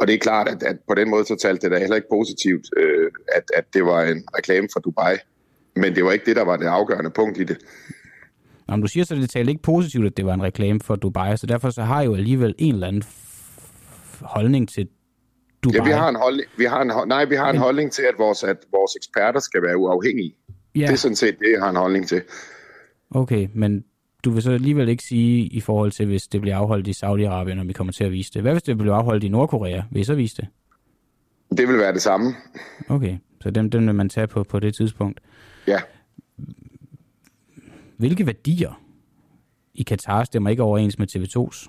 Og 0.00 0.06
det 0.06 0.14
er 0.14 0.18
klart, 0.18 0.48
at, 0.48 0.62
at 0.62 0.76
på 0.88 0.94
den 0.94 1.10
måde 1.10 1.24
så 1.24 1.36
talte 1.42 1.66
det 1.66 1.70
da 1.72 1.78
heller 1.78 1.96
ikke 1.96 2.08
positivt, 2.10 2.66
øh, 2.76 3.10
at, 3.36 3.42
at 3.54 3.64
det 3.74 3.84
var 3.84 4.02
en 4.02 4.24
reklame 4.38 4.68
for 4.72 4.80
Dubai. 4.80 5.16
Men 5.76 5.94
det 5.94 6.04
var 6.04 6.12
ikke 6.12 6.26
det, 6.26 6.36
der 6.36 6.44
var 6.44 6.56
det 6.56 6.66
afgørende 6.66 7.10
punkt 7.10 7.38
i 7.38 7.44
det. 7.44 7.58
Nå, 8.68 8.76
du 8.76 8.86
siger 8.86 9.04
så, 9.04 9.14
at 9.14 9.20
det 9.20 9.30
talte 9.30 9.50
ikke 9.50 9.62
positivt, 9.62 10.06
at 10.06 10.16
det 10.16 10.26
var 10.26 10.34
en 10.34 10.42
reklame 10.42 10.80
for 10.84 10.96
Dubai, 10.96 11.36
så 11.36 11.46
derfor 11.46 11.70
så 11.70 11.82
har 11.82 12.00
jeg 12.00 12.06
jo 12.06 12.14
alligevel 12.14 12.54
en 12.58 12.74
eller 12.74 12.86
anden 12.86 13.02
holdning 14.20 14.68
til 14.68 14.88
Dubai? 15.64 15.76
Ja, 15.78 15.84
vi 15.84 15.90
har 15.90 16.08
en 16.08 16.16
holdning, 16.16 16.48
vi 16.56 16.64
har 16.64 16.82
en, 16.82 17.08
nej, 17.08 17.24
vi 17.24 17.34
har 17.34 17.50
en 17.50 17.56
holdning 17.56 17.92
til, 17.92 18.02
at 18.02 18.14
vores, 18.18 18.44
at 18.44 18.56
vores 18.70 18.96
eksperter 18.96 19.40
skal 19.40 19.62
være 19.62 19.76
uafhængige. 19.76 20.34
Ja. 20.74 20.80
Det 20.80 20.90
er 20.90 20.96
sådan 20.96 21.16
set 21.16 21.38
det, 21.38 21.52
jeg 21.52 21.62
har 21.62 21.70
en 21.70 21.76
holdning 21.76 22.08
til. 22.08 22.22
Okay, 23.10 23.48
men 23.54 23.84
du 24.24 24.30
vil 24.30 24.42
så 24.42 24.50
alligevel 24.50 24.88
ikke 24.88 25.02
sige 25.02 25.46
i 25.46 25.60
forhold 25.60 25.92
til, 25.92 26.06
hvis 26.06 26.22
det 26.22 26.40
bliver 26.40 26.56
afholdt 26.56 26.88
i 26.88 26.90
Saudi-Arabien, 26.90 27.54
når 27.54 27.64
vi 27.64 27.72
kommer 27.72 27.92
til 27.92 28.04
at 28.04 28.12
vise 28.12 28.30
det. 28.34 28.42
Hvad 28.42 28.52
hvis 28.52 28.62
det 28.62 28.78
bliver 28.78 28.94
afholdt 28.94 29.24
i 29.24 29.28
Nordkorea? 29.28 29.82
Vil 29.90 30.00
I 30.00 30.04
så 30.04 30.14
vise 30.14 30.36
det? 30.36 30.48
Det 31.58 31.68
vil 31.68 31.78
være 31.78 31.92
det 31.92 32.02
samme. 32.02 32.34
Okay, 32.88 33.16
så 33.42 33.50
dem, 33.50 33.70
dem 33.70 33.86
vil 33.86 33.94
man 33.94 34.08
tage 34.08 34.26
på, 34.26 34.44
på 34.44 34.60
det 34.60 34.74
tidspunkt. 34.74 35.20
Ja. 35.66 35.80
Hvilke 37.96 38.26
værdier 38.26 38.82
i 39.74 39.82
Katar 39.82 40.24
stemmer 40.24 40.50
ikke 40.50 40.62
overens 40.62 40.98
med 40.98 41.06
TV2's? 41.16 41.68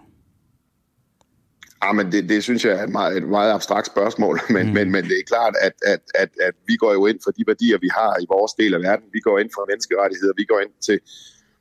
Ja, 1.84 1.92
men 1.92 2.12
det, 2.12 2.30
det 2.30 2.44
synes 2.44 2.66
jeg 2.66 2.74
er 2.80 2.84
et 2.84 2.90
meget, 2.90 3.18
et 3.18 3.28
meget 3.28 3.52
abstrakt 3.54 3.88
spørgsmål, 3.88 4.40
men, 4.56 4.68
mm. 4.68 4.74
men, 4.74 4.92
men 4.92 5.04
det 5.04 5.16
er 5.20 5.24
klart, 5.28 5.56
at, 5.62 5.74
at, 5.86 6.02
at, 6.16 6.30
at 6.48 6.56
vi 6.68 6.76
går 6.76 6.94
jo 6.94 7.06
ind 7.06 7.20
for 7.24 7.32
de 7.32 7.44
værdier, 7.48 7.78
vi 7.82 7.90
har 8.00 8.12
i 8.24 8.26
vores 8.30 8.54
del 8.54 8.74
af 8.74 8.82
verden. 8.82 9.06
Vi 9.14 9.20
går 9.20 9.40
ind 9.40 9.50
for 9.56 9.66
menneskerettigheder, 9.72 10.34
vi 10.38 10.46
går 10.52 10.60
ind 10.60 10.74
til 10.88 11.00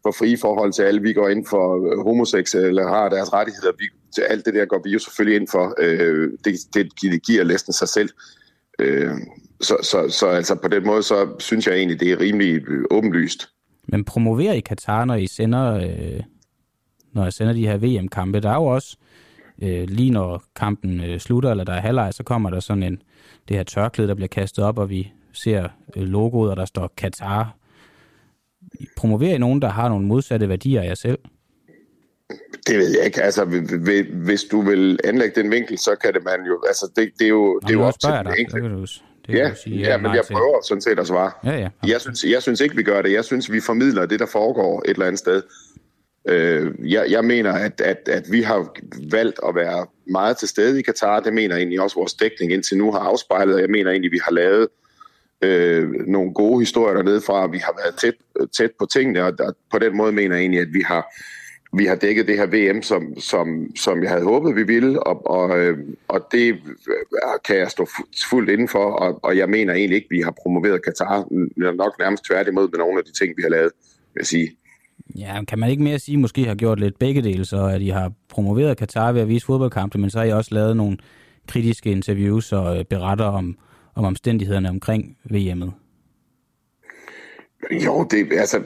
for 0.02 0.14
frie 0.19 0.38
forhold 0.40 0.73
til 0.73 0.83
alle, 0.83 1.02
vi 1.02 1.12
går 1.12 1.28
ind 1.28 1.47
for 1.47 1.92
øh, 1.92 2.04
homoseksuelle 2.04 2.83
øh, 2.83 2.88
har 2.88 3.09
deres 3.09 3.33
rettigheder. 3.33 3.73
Vi, 3.78 3.85
til 4.14 4.23
alt 4.23 4.47
det 4.47 4.54
der 4.54 4.64
går 4.64 4.80
vi 4.85 4.90
jo 4.90 4.99
selvfølgelig 4.99 5.40
ind 5.40 5.49
for. 5.49 5.75
Øh, 5.78 6.30
det, 6.45 6.54
det, 6.75 7.23
giver 7.26 7.45
næsten 7.45 7.73
sig 7.73 7.88
selv. 7.88 8.09
Øh, 8.78 9.12
så, 9.61 9.76
så, 9.83 10.09
så 10.09 10.26
altså 10.26 10.54
på 10.54 10.69
den 10.69 10.87
måde, 10.87 11.02
så 11.02 11.28
synes 11.38 11.66
jeg 11.66 11.76
egentlig, 11.76 12.00
det 12.00 12.12
er 12.12 12.21
rimelig 12.21 12.69
øh, 12.69 12.85
åbenlyst. 12.90 13.49
Men 13.88 14.04
promoverer 14.04 14.52
I 14.52 14.61
Katar, 14.61 15.04
når 15.04 15.14
I 15.14 15.26
sender, 15.26 15.75
øh, 15.75 16.21
når 17.12 17.26
I 17.26 17.30
sender 17.30 17.52
de 17.52 17.66
her 17.66 17.76
VM-kampe? 17.76 18.40
Der 18.40 18.50
er 18.50 18.54
jo 18.54 18.66
også, 18.66 18.97
øh, 19.62 19.88
lige 19.88 20.11
når 20.11 20.42
kampen 20.57 21.00
øh, 21.00 21.19
slutter, 21.19 21.50
eller 21.50 21.64
der 21.64 21.73
er 21.73 21.80
halvleg, 21.80 22.14
så 22.14 22.23
kommer 22.23 22.50
der 22.50 22.61
sådan 22.61 22.83
en, 22.83 23.02
det 23.49 23.57
her 23.57 23.64
tørklæde, 23.64 24.09
der 24.09 24.14
bliver 24.14 24.28
kastet 24.28 24.64
op, 24.64 24.78
og 24.78 24.90
vi 24.90 25.12
ser 25.33 25.69
øh, 25.97 26.02
logoet, 26.02 26.50
og 26.50 26.57
der 26.57 26.64
står 26.64 26.92
Katar. 26.97 27.57
Promoverer 28.97 29.35
I 29.35 29.39
nogen, 29.39 29.62
der 29.62 29.69
har 29.69 29.89
nogle 29.89 30.07
modsatte 30.07 30.49
værdier 30.49 30.83
af 30.83 30.87
jer 30.87 30.95
selv? 30.95 31.19
Det 32.67 32.79
ved 32.79 32.97
jeg 32.97 33.05
ikke. 33.07 33.23
Altså, 33.23 33.45
hvis 34.12 34.45
du 34.45 34.61
vil 34.61 34.99
anlægge 35.05 35.43
den 35.43 35.50
vinkel, 35.50 35.79
så 35.79 35.97
kan 36.03 36.15
det 36.15 36.25
man 36.25 36.47
jo... 36.47 36.62
Altså, 36.67 36.91
det, 36.97 37.11
det 37.19 37.25
er 37.25 37.29
jo, 37.29 37.59
det 37.59 37.71
er 37.71 37.75
jo 37.75 37.83
op 37.83 38.00
til 38.00 38.11
den 38.11 38.35
enkelte. 38.39 38.87
Det 39.27 39.39
ja, 39.39 39.55
sige, 39.55 39.79
ja, 39.79 39.97
men 39.97 40.15
jeg 40.15 40.25
prøver 40.33 40.62
sådan 40.69 40.81
set 40.81 40.99
at 40.99 41.07
svare. 41.07 41.31
Ja, 41.45 41.59
ja. 41.59 41.69
Jeg, 41.87 42.00
synes, 42.00 42.25
jeg 42.25 42.43
synes 42.43 42.61
ikke, 42.61 42.77
vi 42.77 42.83
gør 42.83 43.03
det. 43.03 43.12
Jeg 43.12 43.25
synes, 43.25 43.53
vi 43.53 43.61
formidler 43.61 44.07
det, 44.07 44.21
der 44.21 44.27
foregår 44.27 44.83
et 44.85 44.91
eller 44.91 45.07
andet 45.07 45.19
sted. 45.19 45.43
Øh, 46.29 46.73
jeg, 46.93 47.07
jeg 47.11 47.25
mener, 47.25 47.53
at, 47.53 47.81
at, 47.81 48.09
at 48.09 48.25
vi 48.31 48.43
har 48.43 48.77
valgt 49.11 49.41
at 49.49 49.55
være 49.55 49.87
meget 50.07 50.37
til 50.37 50.49
stede 50.49 50.79
i 50.79 50.83
Katar. 50.83 51.21
Det 51.21 51.33
mener 51.33 51.57
egentlig 51.57 51.81
også 51.81 51.97
vores 51.97 52.15
dækning 52.15 52.53
indtil 52.53 52.79
nu 52.79 52.93
har 52.93 52.99
afspejlet. 52.99 53.55
Og 53.55 53.61
jeg 53.61 53.71
mener 53.71 53.91
egentlig, 53.91 54.12
vi 54.12 54.21
har 54.25 54.33
lavet 54.33 54.62
øh, 54.62 54.69
Øh, 55.43 55.91
nogle 56.07 56.35
gode 56.35 56.61
historier 56.61 56.95
dernede 56.95 57.21
fra. 57.21 57.47
Vi 57.47 57.59
har 57.59 57.75
været 57.83 57.95
tæt, 58.01 58.15
tæt 58.53 58.71
på 58.79 58.87
tingene, 58.87 59.25
og 59.25 59.39
der, 59.39 59.53
på 59.73 59.79
den 59.79 59.97
måde 59.97 60.13
mener 60.13 60.35
jeg 60.35 60.41
egentlig, 60.41 60.61
at 60.61 60.73
vi 60.73 60.83
har 60.87 61.13
vi 61.73 61.85
har 61.85 61.95
dækket 61.95 62.29
det 62.29 62.37
her 62.37 62.47
VM, 62.47 62.83
som, 62.83 63.21
som, 63.21 63.77
som 63.77 64.03
jeg 64.03 64.11
havde 64.11 64.25
håbet, 64.25 64.57
vi 64.57 64.63
ville, 64.63 65.03
og, 65.03 65.31
og, 65.31 65.59
øh, 65.59 65.79
og 66.09 66.27
det 66.33 66.49
øh, 66.53 67.39
kan 67.45 67.57
jeg 67.57 67.71
stå 67.71 67.89
fuldt 68.31 68.51
indenfor, 68.51 68.93
og, 68.93 69.25
og 69.25 69.37
jeg 69.37 69.49
mener 69.49 69.75
egentlig 69.75 69.97
ikke, 69.97 70.07
at 70.11 70.17
vi 70.17 70.21
har 70.21 70.35
promoveret 70.43 70.85
Katar, 70.85 71.25
nok 71.57 71.99
nærmest 71.99 72.25
tværtimod 72.25 72.69
med 72.71 72.79
nogle 72.79 72.99
af 72.99 73.05
de 73.05 73.13
ting, 73.13 73.37
vi 73.37 73.43
har 73.43 73.51
lavet, 73.51 73.73
vil 74.15 74.21
jeg 74.21 74.27
sige. 74.27 74.51
Ja, 75.19 75.45
kan 75.49 75.59
man 75.59 75.71
ikke 75.71 75.83
mere 75.83 75.99
sige, 75.99 76.15
at 76.15 76.21
måske 76.21 76.45
har 76.47 76.55
gjort 76.55 76.81
lidt 76.81 76.99
begge 76.99 77.23
dele, 77.23 77.45
så 77.45 77.67
at 77.67 77.81
I 77.81 77.89
har 77.89 78.13
promoveret 78.29 78.77
Katar 78.77 79.13
ved 79.13 79.21
at 79.21 79.29
vise 79.29 79.47
fodboldkampe, 79.47 79.99
men 79.99 80.11
så 80.11 80.19
har 80.19 80.25
I 80.25 80.33
også 80.33 80.55
lavet 80.55 80.77
nogle 80.77 80.99
kritiske 81.49 81.91
interviews 81.91 82.53
og 82.53 82.87
beretter 82.87 83.25
om, 83.25 83.59
om 83.95 84.05
omstændighederne 84.05 84.69
omkring 84.69 85.17
VM'et? 85.33 85.71
Jo, 87.71 88.07
det, 88.11 88.33
altså, 88.33 88.63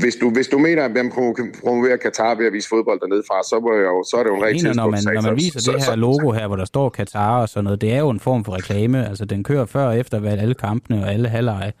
hvis 0.00 0.16
du, 0.16 0.30
hvis 0.30 0.48
du 0.48 0.58
mener, 0.58 0.84
at 0.84 0.90
man 0.90 1.12
promoverer 1.60 1.96
Katar 1.96 2.34
ved 2.34 2.46
at 2.46 2.52
vise 2.52 2.68
fodbold 2.68 3.00
dernede 3.00 3.22
fra, 3.28 3.42
så, 3.42 3.60
må 3.60 3.74
jeg 3.74 3.84
jo, 3.84 4.04
så 4.10 4.16
er 4.16 4.22
det 4.22 4.30
jo 4.30 4.36
en 4.36 4.42
rigtig 4.42 4.60
tidspunkt. 4.60 4.76
Når 4.76 4.90
man, 4.90 5.14
når 5.14 5.22
man 5.22 5.36
viser 5.36 5.60
så, 5.60 5.72
det 5.72 5.84
her 5.84 5.96
logo 5.96 6.30
her, 6.30 6.46
hvor 6.46 6.56
der 6.56 6.64
står 6.64 6.88
Katar 6.88 7.40
og 7.40 7.48
sådan 7.48 7.64
noget, 7.64 7.80
det 7.80 7.92
er 7.92 7.98
jo 7.98 8.10
en 8.10 8.20
form 8.20 8.44
for 8.44 8.56
reklame. 8.56 9.08
Altså, 9.08 9.24
den 9.24 9.44
kører 9.44 9.66
før 9.66 9.86
og 9.86 9.98
efter 9.98 10.30
alle 10.30 10.54
kampene 10.54 11.02
og 11.02 11.12
alle 11.12 11.28
halvleje. 11.28 11.72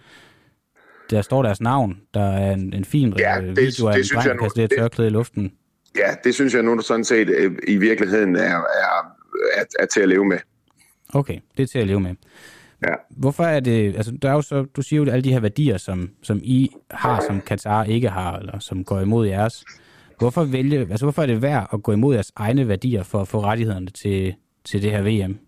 Der 1.10 1.22
står 1.22 1.42
deres 1.42 1.60
navn. 1.60 2.00
Der 2.14 2.24
er 2.24 2.52
en, 2.52 2.72
en 2.74 2.84
fin 2.84 3.14
ja, 3.18 3.40
det, 3.40 3.56
video 3.56 3.86
af 3.86 3.94
det, 3.94 4.12
en 4.12 4.16
dreng, 4.16 4.28
der 4.28 4.36
kaster 4.36 4.66
det 4.66 4.78
tørklæde 4.78 5.08
i 5.08 5.12
luften. 5.12 5.52
Ja, 5.96 6.14
det 6.24 6.34
synes 6.34 6.54
jeg 6.54 6.62
nu 6.62 6.80
sådan 6.80 7.04
set 7.04 7.28
øh, 7.28 7.52
i 7.68 7.76
virkeligheden 7.76 8.36
er, 8.36 8.56
er, 8.56 9.16
er, 9.54 9.64
er 9.78 9.86
til 9.86 10.00
at 10.00 10.08
leve 10.08 10.24
med. 10.24 10.38
Okay, 11.14 11.38
det 11.56 11.62
er 11.62 11.66
til 11.66 11.78
at 11.78 11.86
leve 11.86 12.00
med. 12.00 12.14
Ja. 12.86 12.94
Hvorfor 13.10 13.44
er 13.44 13.60
det, 13.60 13.96
altså 13.96 14.12
der 14.22 14.28
er 14.28 14.32
jo 14.32 14.42
så, 14.42 14.66
du 14.76 14.82
siger 14.82 15.02
jo 15.02 15.10
alle 15.10 15.24
de 15.24 15.32
her 15.32 15.40
værdier, 15.40 15.76
som, 15.76 16.10
som 16.22 16.40
I 16.42 16.70
har, 16.90 17.24
som 17.26 17.40
Katar 17.40 17.84
ikke 17.84 18.08
har, 18.08 18.38
eller 18.38 18.58
som 18.58 18.84
går 18.84 19.00
imod 19.00 19.26
jeres. 19.26 19.64
Hvorfor, 20.18 20.44
vælge, 20.44 20.80
altså 20.80 21.04
hvorfor 21.04 21.22
er 21.22 21.26
det 21.26 21.42
værd 21.42 21.68
at 21.72 21.82
gå 21.82 21.92
imod 21.92 22.14
jeres 22.14 22.32
egne 22.36 22.68
værdier 22.68 23.02
for 23.02 23.20
at 23.20 23.28
få 23.28 23.40
rettighederne 23.42 23.90
til, 23.90 24.34
til 24.64 24.82
det 24.82 24.90
her 24.90 25.02
VM? 25.02 25.38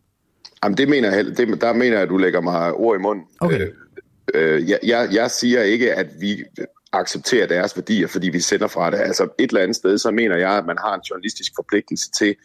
Jamen 0.64 0.76
det 0.78 0.88
mener 0.88 1.14
jeg, 1.14 1.24
det, 1.24 1.60
der 1.60 1.72
mener 1.72 1.92
jeg, 1.92 2.02
at 2.02 2.08
du 2.08 2.16
lægger 2.16 2.40
mig 2.40 2.72
ord 2.72 2.96
i 2.96 3.02
munden. 3.02 3.24
Okay. 3.40 3.60
Øh, 3.60 4.54
øh, 4.54 4.70
jeg, 4.70 4.78
jeg, 4.82 5.08
jeg 5.12 5.30
siger 5.30 5.62
ikke, 5.62 5.94
at 5.94 6.06
vi 6.20 6.44
accepterer 6.92 7.46
deres 7.46 7.76
værdier, 7.76 8.06
fordi 8.06 8.28
vi 8.28 8.40
sender 8.40 8.68
fra 8.68 8.90
det. 8.90 8.98
Altså 8.98 9.28
et 9.38 9.50
eller 9.50 9.62
andet 9.62 9.76
sted, 9.76 9.98
så 9.98 10.10
mener 10.10 10.36
jeg, 10.36 10.50
at 10.50 10.66
man 10.66 10.78
har 10.78 10.94
en 10.94 11.00
journalistisk 11.10 11.52
forpligtelse 11.56 12.10
til 12.10 12.36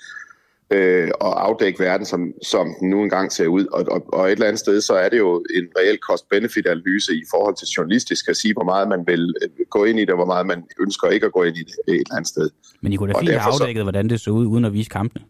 øh, 0.72 1.10
og 1.20 1.46
afdække 1.48 1.80
verden, 1.80 2.06
som, 2.06 2.32
som 2.44 2.68
den 2.80 2.90
nu 2.90 3.04
engang 3.04 3.32
ser 3.32 3.48
ud. 3.48 3.66
Og, 3.66 3.86
og, 3.92 4.14
og 4.14 4.26
et 4.26 4.32
eller 4.32 4.48
andet 4.48 4.60
sted, 4.60 4.82
så 4.82 4.94
er 4.94 5.10
det 5.10 5.18
jo 5.18 5.46
en 5.56 5.68
reel 5.78 5.98
cost-benefit-analyse 5.98 7.14
i 7.14 7.24
forhold 7.32 7.56
til 7.56 7.68
journalistisk 7.78 8.30
at 8.30 8.38
sige, 8.38 8.54
hvor 8.54 8.64
meget 8.64 8.88
man 8.88 9.04
vil 9.08 9.34
øh, 9.44 9.66
gå 9.70 9.84
ind 9.84 10.00
i 10.00 10.02
det, 10.02 10.10
og 10.10 10.16
hvor 10.16 10.26
meget 10.26 10.46
man 10.48 10.64
ønsker 10.80 11.08
ikke 11.10 11.26
at 11.26 11.32
gå 11.32 11.44
ind 11.44 11.58
i 11.58 11.64
det 11.64 11.76
et 11.88 11.94
eller 11.94 12.16
andet 12.16 12.28
sted. 12.28 12.50
Men 12.82 12.94
I 12.94 12.96
kunne 12.96 13.14
da 13.14 13.20
fint 13.20 13.30
have 13.30 13.54
afdækket, 13.54 13.80
så... 13.80 13.84
hvordan 13.84 14.10
det 14.10 14.20
så 14.20 14.32
ud, 14.32 14.46
uden 14.46 14.66
at 14.66 14.74
vise 14.74 14.90
kampene. 14.90 15.26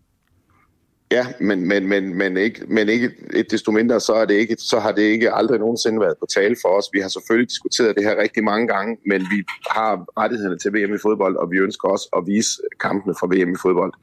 Ja, 1.12 1.25
men, 1.39 1.68
men, 1.68 1.88
men, 1.88 2.18
men, 2.18 2.38
ikke, 2.38 2.62
men 2.68 2.89
ikke 2.89 3.12
et 3.34 3.51
desto 3.51 3.72
mindre, 3.72 4.00
så, 4.00 4.13
er 4.13 4.25
det 4.25 4.34
ikke, 4.34 4.56
så 4.60 4.80
har 4.80 4.92
det 4.92 5.01
ikke 5.01 5.34
aldrig 5.34 5.60
nogensinde 5.60 6.00
været 6.00 6.15
på 6.20 6.25
tale 6.36 6.56
for 6.62 6.70
os. 6.70 6.86
Vi 6.94 7.00
har 7.00 7.10
selvfølgelig 7.10 7.50
diskuteret 7.50 7.96
det 7.96 8.04
her 8.04 8.22
rigtig 8.22 8.44
mange 8.44 8.68
gange, 8.68 8.98
men 9.06 9.22
vi 9.22 9.44
har 9.70 10.06
rettighederne 10.20 10.58
til 10.58 10.74
VM 10.74 10.94
i 10.96 10.98
fodbold, 10.98 11.36
og 11.36 11.51
vi 11.51 11.58
ønsker 11.58 11.89
også 11.89 12.10
at 12.18 12.24
vise 12.27 12.51
kampene 12.80 13.13
fra 13.20 13.27
VM 13.27 13.51
i 13.51 13.60
fodbold. 13.62 13.94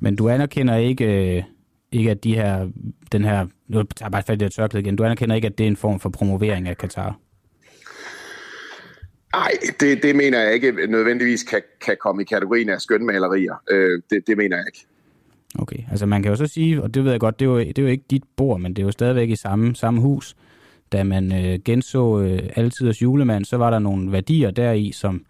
Men 0.00 0.16
du 0.16 0.28
anerkender 0.28 0.76
ikke, 0.76 1.36
øh, 1.36 1.42
ikke 1.92 2.10
at 2.10 2.24
de 2.24 2.34
her, 2.34 2.68
den 3.12 3.24
her, 3.24 3.46
nu 3.68 3.82
tager 3.82 4.06
jeg 4.06 4.12
bare 4.12 4.22
fat 4.22 4.42
i 4.42 4.44
det 4.44 4.52
tørklæde 4.52 4.82
igen, 4.82 4.96
du 4.96 5.04
anerkender 5.04 5.36
ikke, 5.36 5.46
at 5.46 5.58
det 5.58 5.64
er 5.64 5.68
en 5.68 5.76
form 5.76 6.00
for 6.00 6.08
promovering 6.08 6.68
af 6.68 6.78
Katar? 6.78 7.18
Nej, 9.32 9.50
det, 9.80 10.02
det 10.02 10.16
mener 10.16 10.40
jeg 10.40 10.54
ikke 10.54 10.86
nødvendigvis 10.88 11.42
kan, 11.42 11.62
kan 11.86 11.96
komme 12.00 12.22
i 12.22 12.24
kategorien 12.24 12.68
af 12.68 12.80
skønmalerier. 12.80 13.54
Øh, 13.70 14.02
det, 14.10 14.26
det 14.26 14.36
mener 14.36 14.56
jeg 14.56 14.64
ikke. 14.66 14.86
Okay, 15.58 15.78
altså 15.90 16.06
man 16.06 16.22
kan 16.22 16.30
jo 16.30 16.36
så 16.36 16.46
sige, 16.46 16.82
og 16.82 16.94
det 16.94 17.04
ved 17.04 17.10
jeg 17.10 17.20
godt, 17.20 17.40
det 17.40 17.46
er 17.46 17.50
jo, 17.50 17.58
det 17.58 17.78
er 17.78 17.82
jo 17.82 17.88
ikke 17.88 18.04
dit 18.10 18.22
bord, 18.36 18.60
men 18.60 18.76
det 18.76 18.82
er 18.82 18.86
jo 18.86 18.92
stadigvæk 18.92 19.30
i 19.30 19.36
samme, 19.36 19.74
samme 19.74 20.00
hus. 20.00 20.36
Da 20.92 21.04
man 21.04 21.32
øh, 21.44 21.58
genså 21.64 22.20
øh, 22.20 22.38
altiders 22.56 23.02
julemand, 23.02 23.44
så 23.44 23.56
var 23.56 23.70
der 23.70 23.78
nogle 23.78 24.12
værdier 24.12 24.50
deri, 24.50 24.92
som 24.92 25.24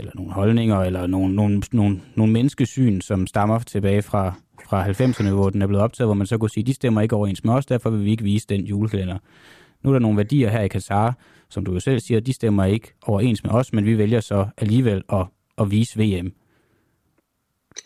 eller 0.00 0.12
nogle 0.14 0.32
holdninger, 0.32 0.76
eller 0.76 1.06
nogle, 1.06 1.34
nogle, 1.34 1.62
nogle, 1.72 2.00
nogle 2.14 2.32
menneskesyn, 2.32 3.00
som 3.00 3.26
stammer 3.26 3.58
tilbage 3.58 4.02
fra, 4.02 4.34
fra 4.68 4.86
90'erne, 4.88 5.30
hvor 5.30 5.50
den 5.50 5.62
er 5.62 5.66
blevet 5.66 5.84
optaget, 5.84 6.06
hvor 6.06 6.14
man 6.14 6.26
så 6.26 6.38
kunne 6.38 6.50
sige, 6.50 6.64
de 6.64 6.74
stemmer 6.74 7.00
ikke 7.00 7.16
overens 7.16 7.44
med 7.44 7.54
os, 7.54 7.66
derfor 7.66 7.90
vil 7.90 8.04
vi 8.04 8.10
ikke 8.10 8.24
vise 8.24 8.46
den 8.48 8.64
julekalender. 8.64 9.18
Nu 9.82 9.90
er 9.90 9.94
der 9.94 10.00
nogle 10.00 10.16
værdier 10.16 10.50
her 10.50 10.60
i 10.60 10.68
Katar, 10.68 11.14
som 11.48 11.64
du 11.64 11.72
jo 11.72 11.80
selv 11.80 12.00
siger, 12.00 12.20
de 12.20 12.32
stemmer 12.32 12.64
ikke 12.64 12.92
overens 13.06 13.44
med 13.44 13.52
os, 13.52 13.72
men 13.72 13.84
vi 13.84 13.98
vælger 13.98 14.20
så 14.20 14.46
alligevel 14.58 15.02
at, 15.12 15.26
at 15.58 15.70
vise 15.70 15.98
VM. 15.98 16.32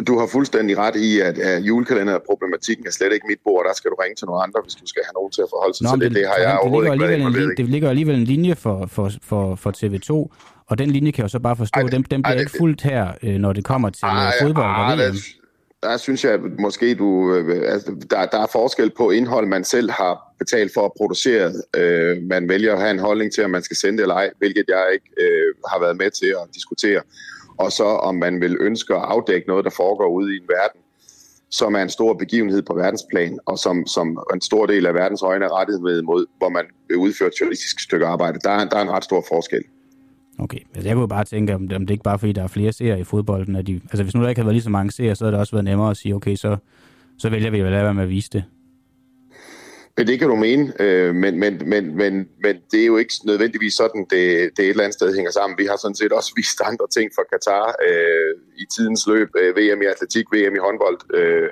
Du 0.06 0.18
har 0.18 0.26
fuldstændig 0.26 0.78
ret 0.78 0.96
i, 0.96 1.20
at, 1.20 1.38
at 1.38 1.62
julekalenderproblematikken 1.62 2.86
er 2.86 2.90
slet 2.90 3.12
ikke 3.12 3.26
mit 3.28 3.38
bord. 3.44 3.64
Der 3.68 3.74
skal 3.74 3.90
du 3.90 3.96
ringe 4.02 4.14
til 4.14 4.26
nogle 4.26 4.42
andre, 4.42 4.60
hvis 4.64 4.74
du 4.74 4.86
skal 4.86 5.02
have 5.06 5.12
nogen 5.12 5.32
til 5.32 5.42
at 5.42 5.48
forholde 5.50 5.76
sig 5.76 5.84
Nå, 5.84 5.90
til 5.90 6.00
det. 6.00 6.16
Det 6.16 6.26
har 6.26 6.36
jeg 6.36 6.58
overhovedet 6.58 6.92
ikke 6.92 7.04
været 7.04 7.50
en, 7.50 7.56
Det 7.56 7.68
ligger 7.68 7.88
alligevel 7.88 8.14
en 8.14 8.24
linje 8.24 8.54
for, 8.54 8.86
for, 8.86 9.10
for, 9.22 9.54
for 9.54 9.70
TV2, 9.70 10.12
og 10.66 10.78
den 10.78 10.90
linje 10.90 11.10
kan 11.10 11.18
jeg 11.18 11.24
jo 11.24 11.28
så 11.28 11.38
bare 11.38 11.56
forstå, 11.56 11.80
ej, 11.80 11.86
den, 11.86 12.02
den 12.02 12.22
bliver 12.22 12.34
ej, 12.34 12.40
ikke 12.40 12.58
fuldt 12.58 12.82
her, 12.82 13.12
øh, 13.22 13.34
når 13.34 13.52
det 13.52 13.64
kommer 13.64 13.90
til 13.90 14.04
ej, 14.04 14.32
fodbold 14.42 14.66
ej, 14.66 14.92
og 14.92 14.98
VM. 14.98 14.98
Der, 14.98 15.12
der 15.82 15.96
synes 15.96 16.24
jeg 16.24 16.32
at 16.32 16.40
måske, 16.58 16.94
du, 16.94 17.34
øh, 17.34 17.72
altså, 17.72 17.94
der, 18.10 18.26
der 18.26 18.38
er 18.38 18.46
forskel 18.52 18.90
på 18.96 19.10
indhold, 19.10 19.46
man 19.46 19.64
selv 19.64 19.90
har 19.90 20.34
betalt 20.38 20.70
for 20.74 20.84
at 20.84 20.92
producere. 20.96 21.52
Øh, 21.76 22.22
man 22.22 22.48
vælger 22.48 22.72
at 22.72 22.80
have 22.80 22.90
en 22.90 22.98
holdning 22.98 23.32
til, 23.32 23.44
om 23.44 23.50
man 23.50 23.62
skal 23.62 23.76
sende 23.76 23.98
det 23.98 24.02
eller 24.02 24.14
ej, 24.14 24.30
hvilket 24.38 24.64
jeg 24.68 24.86
ikke 24.92 25.10
øh, 25.20 25.54
har 25.68 25.80
været 25.80 25.96
med 25.96 26.10
til 26.10 26.26
at 26.26 26.54
diskutere. 26.54 27.00
Og 27.58 27.72
så 27.72 27.84
om 27.84 28.14
man 28.14 28.40
vil 28.40 28.56
ønske 28.60 28.94
at 28.94 29.02
afdække 29.02 29.48
noget, 29.48 29.64
der 29.64 29.70
foregår 29.70 30.08
ude 30.08 30.34
i 30.34 30.36
en 30.36 30.48
verden, 30.48 30.80
som 31.50 31.74
er 31.74 31.82
en 31.82 31.90
stor 31.90 32.14
begivenhed 32.14 32.62
på 32.62 32.74
verdensplan, 32.74 33.38
og 33.46 33.58
som, 33.58 33.86
som 33.86 34.18
en 34.34 34.40
stor 34.40 34.66
del 34.66 34.86
af 34.86 34.94
verdens 34.94 35.22
øjne 35.22 35.44
er 35.44 35.58
rettet 35.60 35.82
med 35.82 36.02
mod, 36.02 36.26
hvor 36.38 36.48
man 36.48 36.64
vil 36.88 36.96
udføre 36.96 37.28
et 37.28 37.40
journalistisk 37.40 37.80
stykke 37.80 38.06
arbejde. 38.06 38.38
Der 38.44 38.50
er, 38.50 38.68
der 38.68 38.76
er 38.76 38.82
en 38.82 38.90
ret 38.90 39.04
stor 39.04 39.24
forskel. 39.28 39.64
Okay, 40.38 40.58
altså 40.74 40.88
jeg 40.88 40.96
kunne 40.96 41.08
bare 41.08 41.24
tænke, 41.24 41.54
om 41.54 41.68
det, 41.68 41.76
om 41.76 41.86
det 41.86 41.94
ikke 41.94 42.04
bare 42.04 42.18
fordi, 42.18 42.32
der 42.32 42.42
er 42.42 42.46
flere 42.46 42.72
serier 42.72 42.96
i 42.96 43.04
fodbolden. 43.04 43.56
At 43.56 43.66
de, 43.66 43.80
altså 43.84 44.02
hvis 44.02 44.14
nu 44.14 44.22
der 44.22 44.28
ikke 44.28 44.38
havde 44.38 44.46
været 44.46 44.54
lige 44.54 44.62
så 44.62 44.70
mange 44.70 44.92
serier, 44.92 45.14
så 45.14 45.24
havde 45.24 45.32
det 45.32 45.40
også 45.40 45.56
været 45.56 45.64
nemmere 45.64 45.90
at 45.90 45.96
sige, 45.96 46.14
okay, 46.14 46.36
så, 46.36 46.56
så 47.18 47.30
vælger 47.30 47.50
vi 47.50 47.60
at 47.60 47.72
lade 47.72 47.84
være 47.84 47.94
med 47.94 48.02
at 48.02 48.08
vise 48.08 48.30
det. 48.32 48.44
Men 49.96 50.06
det 50.06 50.18
kan 50.18 50.28
du 50.28 50.36
mene, 50.36 50.72
øh, 50.80 51.14
men, 51.14 51.38
men, 51.38 51.62
men, 51.66 51.96
men, 51.96 52.28
men 52.42 52.56
det 52.70 52.80
er 52.82 52.86
jo 52.86 52.96
ikke 52.96 53.14
nødvendigvis 53.24 53.74
sådan, 53.74 54.06
det, 54.10 54.50
det 54.56 54.64
et 54.64 54.68
eller 54.68 54.84
andet 54.84 54.94
sted 54.94 55.14
hænger 55.14 55.30
sammen. 55.30 55.58
Vi 55.58 55.66
har 55.66 55.76
sådan 55.76 55.94
set 55.94 56.12
også 56.12 56.32
vist 56.40 56.60
andre 56.64 56.86
ting 56.96 57.10
for 57.14 57.24
Katar 57.32 57.74
øh, 57.88 58.34
i 58.56 58.64
tidens 58.76 59.06
løb. 59.06 59.28
Øh, 59.40 59.56
VM 59.56 59.82
i 59.82 59.86
atletik, 59.86 60.26
VM 60.32 60.54
i 60.54 60.64
håndbold. 60.66 60.98
Øh, 61.14 61.50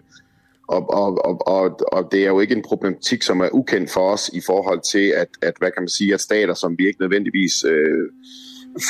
og, 0.69 0.91
og, 0.91 1.25
og, 1.25 1.49
og, 1.49 1.81
og 1.93 2.09
det 2.13 2.21
er 2.23 2.29
jo 2.29 2.41
ikke 2.41 2.55
en 2.55 2.63
problematik, 2.63 3.23
som 3.23 3.41
er 3.41 3.49
ukendt 3.53 3.91
for 3.91 4.13
os 4.13 4.31
i 4.35 4.41
forhold 4.47 4.81
til, 4.93 5.07
at, 5.09 5.29
at 5.43 5.55
hvad 5.59 5.71
kan 5.71 5.83
man 5.83 5.89
sige, 5.89 6.15
at 6.15 6.21
stater, 6.21 6.55
som 6.55 6.79
vi 6.79 6.87
ikke 6.87 7.01
nødvendigvis 7.01 7.65
øh, 7.65 8.09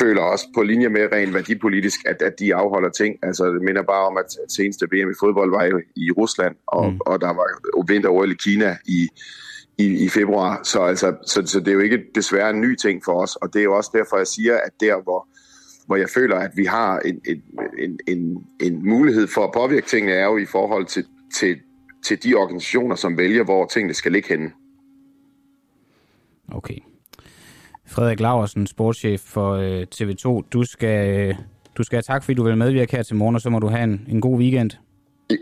føler 0.01 0.23
os 0.23 0.45
på 0.55 0.63
linje 0.63 0.89
med 0.89 1.13
rent 1.13 1.35
værdipolitisk, 1.35 2.01
at, 2.07 2.23
at 2.23 2.39
de 2.39 2.55
afholder 2.55 2.91
ting. 2.91 3.17
Altså, 3.23 3.47
det 3.47 3.63
minder 3.63 3.83
bare 3.83 4.07
om, 4.07 4.17
at 4.17 4.25
seneste 4.49 4.87
VM 4.93 5.11
i 5.11 5.15
fodbold 5.21 5.51
var 5.51 5.65
jo 5.65 5.81
i 5.97 6.11
Rusland, 6.11 6.57
og, 6.67 6.93
mm. 6.93 7.01
og 7.07 7.21
der 7.21 7.27
var 7.27 7.47
vinter 7.89 8.31
i 8.33 8.35
Kina 8.35 8.77
i, 8.87 9.09
i, 9.79 10.05
i 10.05 10.09
februar. 10.09 10.61
Så, 10.63 10.81
altså, 10.81 11.17
så, 11.27 11.47
så 11.47 11.61
det 11.61 11.69
er 11.69 11.73
jo 11.73 11.81
ikke 11.81 12.05
desværre 12.15 12.51
en 12.51 12.61
ny 12.61 12.77
ting 12.77 13.05
for 13.05 13.23
os, 13.23 13.37
og 13.37 13.55
det 13.55 13.61
er 13.61 13.65
jo 13.65 13.77
også 13.77 13.91
derfor, 13.95 14.17
jeg 14.17 14.27
siger, 14.27 14.57
at 14.57 14.73
der, 14.81 15.03
hvor, 15.03 15.29
hvor 15.87 15.97
jeg 15.97 16.09
føler, 16.09 16.37
at 16.37 16.51
vi 16.55 16.65
har 16.65 16.99
en, 16.99 17.21
en, 17.29 17.43
en, 17.79 17.99
en, 18.09 18.47
en 18.61 18.89
mulighed 18.89 19.27
for 19.27 19.45
at 19.45 19.51
påvirke 19.55 19.87
tingene, 19.87 20.13
er 20.13 20.25
jo 20.25 20.39
i 20.39 20.47
forhold 20.47 20.87
til, 20.87 21.05
til, 21.39 21.57
til 22.05 22.23
de 22.23 22.35
organisationer, 22.35 22.97
som 22.97 23.19
vælger, 23.19 23.45
hvor 23.45 23.67
tingene 23.67 23.95
skal 23.95 24.13
ligge 24.13 24.29
henne. 24.29 24.53
Okay. 26.53 26.79
Frederik 27.87 28.21
Laversen, 28.21 28.67
sportschef 28.67 29.21
for 29.21 29.53
øh, 29.53 29.87
TV2. 29.95 30.49
Du 30.53 30.65
skal, 30.65 31.29
øh, 31.29 31.35
du 31.77 31.83
skal 31.83 31.97
have 31.97 32.03
tak, 32.03 32.25
fordi 32.25 32.35
du 32.35 32.43
vil 32.45 32.57
medvirke 32.57 32.97
her 32.97 33.03
til 33.03 33.17
morgen, 33.17 33.35
og 33.35 33.41
så 33.41 33.51
må 33.51 33.59
du 33.59 33.67
have 33.67 33.85
en, 33.85 34.07
en 34.09 34.21
god 34.21 34.39
weekend. 34.39 34.71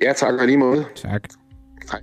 Ja, 0.03 0.13
tak 0.13 0.35
og 0.41 0.47
lige 0.47 0.59
måde. 0.59 0.85
Tak. 0.95 1.29
Hej. 1.91 2.01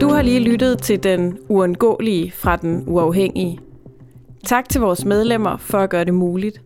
Du 0.00 0.08
har 0.08 0.22
lige 0.22 0.40
lyttet 0.40 0.82
til 0.82 1.02
den 1.02 1.38
uundgåelige 1.48 2.32
fra 2.32 2.56
den 2.56 2.84
uafhængige. 2.86 3.58
Tak 4.44 4.68
til 4.68 4.80
vores 4.80 5.04
medlemmer 5.04 5.56
for 5.56 5.78
at 5.78 5.90
gøre 5.90 6.04
det 6.04 6.14
muligt. 6.14 6.62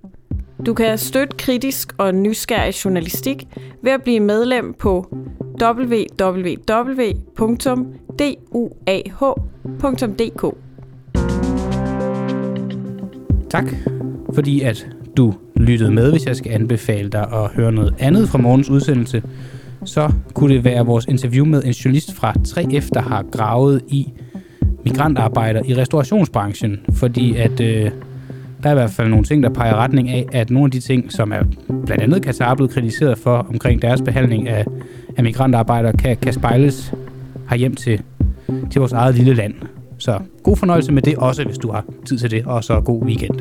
Du 0.66 0.74
kan 0.74 0.98
støtte 0.98 1.36
kritisk 1.36 1.92
og 1.98 2.14
nysgerrig 2.14 2.84
journalistik 2.84 3.46
ved 3.82 3.92
at 3.92 4.02
blive 4.02 4.20
medlem 4.20 4.74
på 4.78 5.16
www.duah.dk. 5.62 6.44
Tak, 13.50 13.64
fordi 14.34 14.60
at 14.60 14.88
du 15.16 15.34
lyttede 15.56 15.90
med. 15.90 16.10
Hvis 16.10 16.26
jeg 16.26 16.36
skal 16.36 16.52
anbefale 16.52 17.08
dig 17.08 17.32
at 17.32 17.50
høre 17.54 17.72
noget 17.72 17.94
andet 17.98 18.28
fra 18.28 18.38
morgens 18.38 18.70
udsendelse, 18.70 19.22
så 19.84 20.12
kunne 20.34 20.54
det 20.54 20.64
være 20.64 20.86
vores 20.86 21.04
interview 21.04 21.44
med 21.44 21.64
en 21.64 21.70
journalist 21.72 22.14
fra 22.14 22.32
3F, 22.48 22.88
der 22.94 23.00
har 23.00 23.22
gravet 23.22 23.82
i 23.88 24.12
migrantarbejder 24.84 25.62
i 25.64 25.74
restaurationsbranchen, 25.74 26.80
fordi 26.92 27.36
at 27.36 27.60
øh, 27.60 27.90
der 28.62 28.68
er 28.68 28.72
i 28.72 28.74
hvert 28.74 28.90
fald 28.90 29.08
nogle 29.08 29.24
ting, 29.24 29.42
der 29.42 29.48
peger 29.48 29.74
retning 29.74 30.08
af, 30.08 30.26
at 30.32 30.50
nogle 30.50 30.66
af 30.66 30.70
de 30.70 30.80
ting, 30.80 31.12
som 31.12 31.32
er 31.32 31.42
blandt 31.86 32.02
andet 32.02 32.22
Katar 32.22 32.54
blevet 32.54 32.72
kritiseret 32.72 33.18
for 33.18 33.36
omkring 33.36 33.82
deres 33.82 34.02
behandling 34.02 34.48
af, 34.48 34.64
af 35.16 35.24
migrantarbejdere, 35.24 35.92
kan, 35.92 36.16
kan 36.16 36.32
spejles 36.32 36.94
hjem 37.56 37.74
til, 37.74 38.02
til 38.70 38.78
vores 38.78 38.92
eget 38.92 39.14
lille 39.14 39.34
land. 39.34 39.54
Så 39.98 40.18
god 40.42 40.56
fornøjelse 40.56 40.92
med 40.92 41.02
det 41.02 41.16
også, 41.16 41.44
hvis 41.44 41.58
du 41.58 41.70
har 41.72 41.84
tid 42.06 42.18
til 42.18 42.30
det, 42.30 42.46
og 42.46 42.64
så 42.64 42.80
god 42.80 43.02
weekend. 43.02 43.40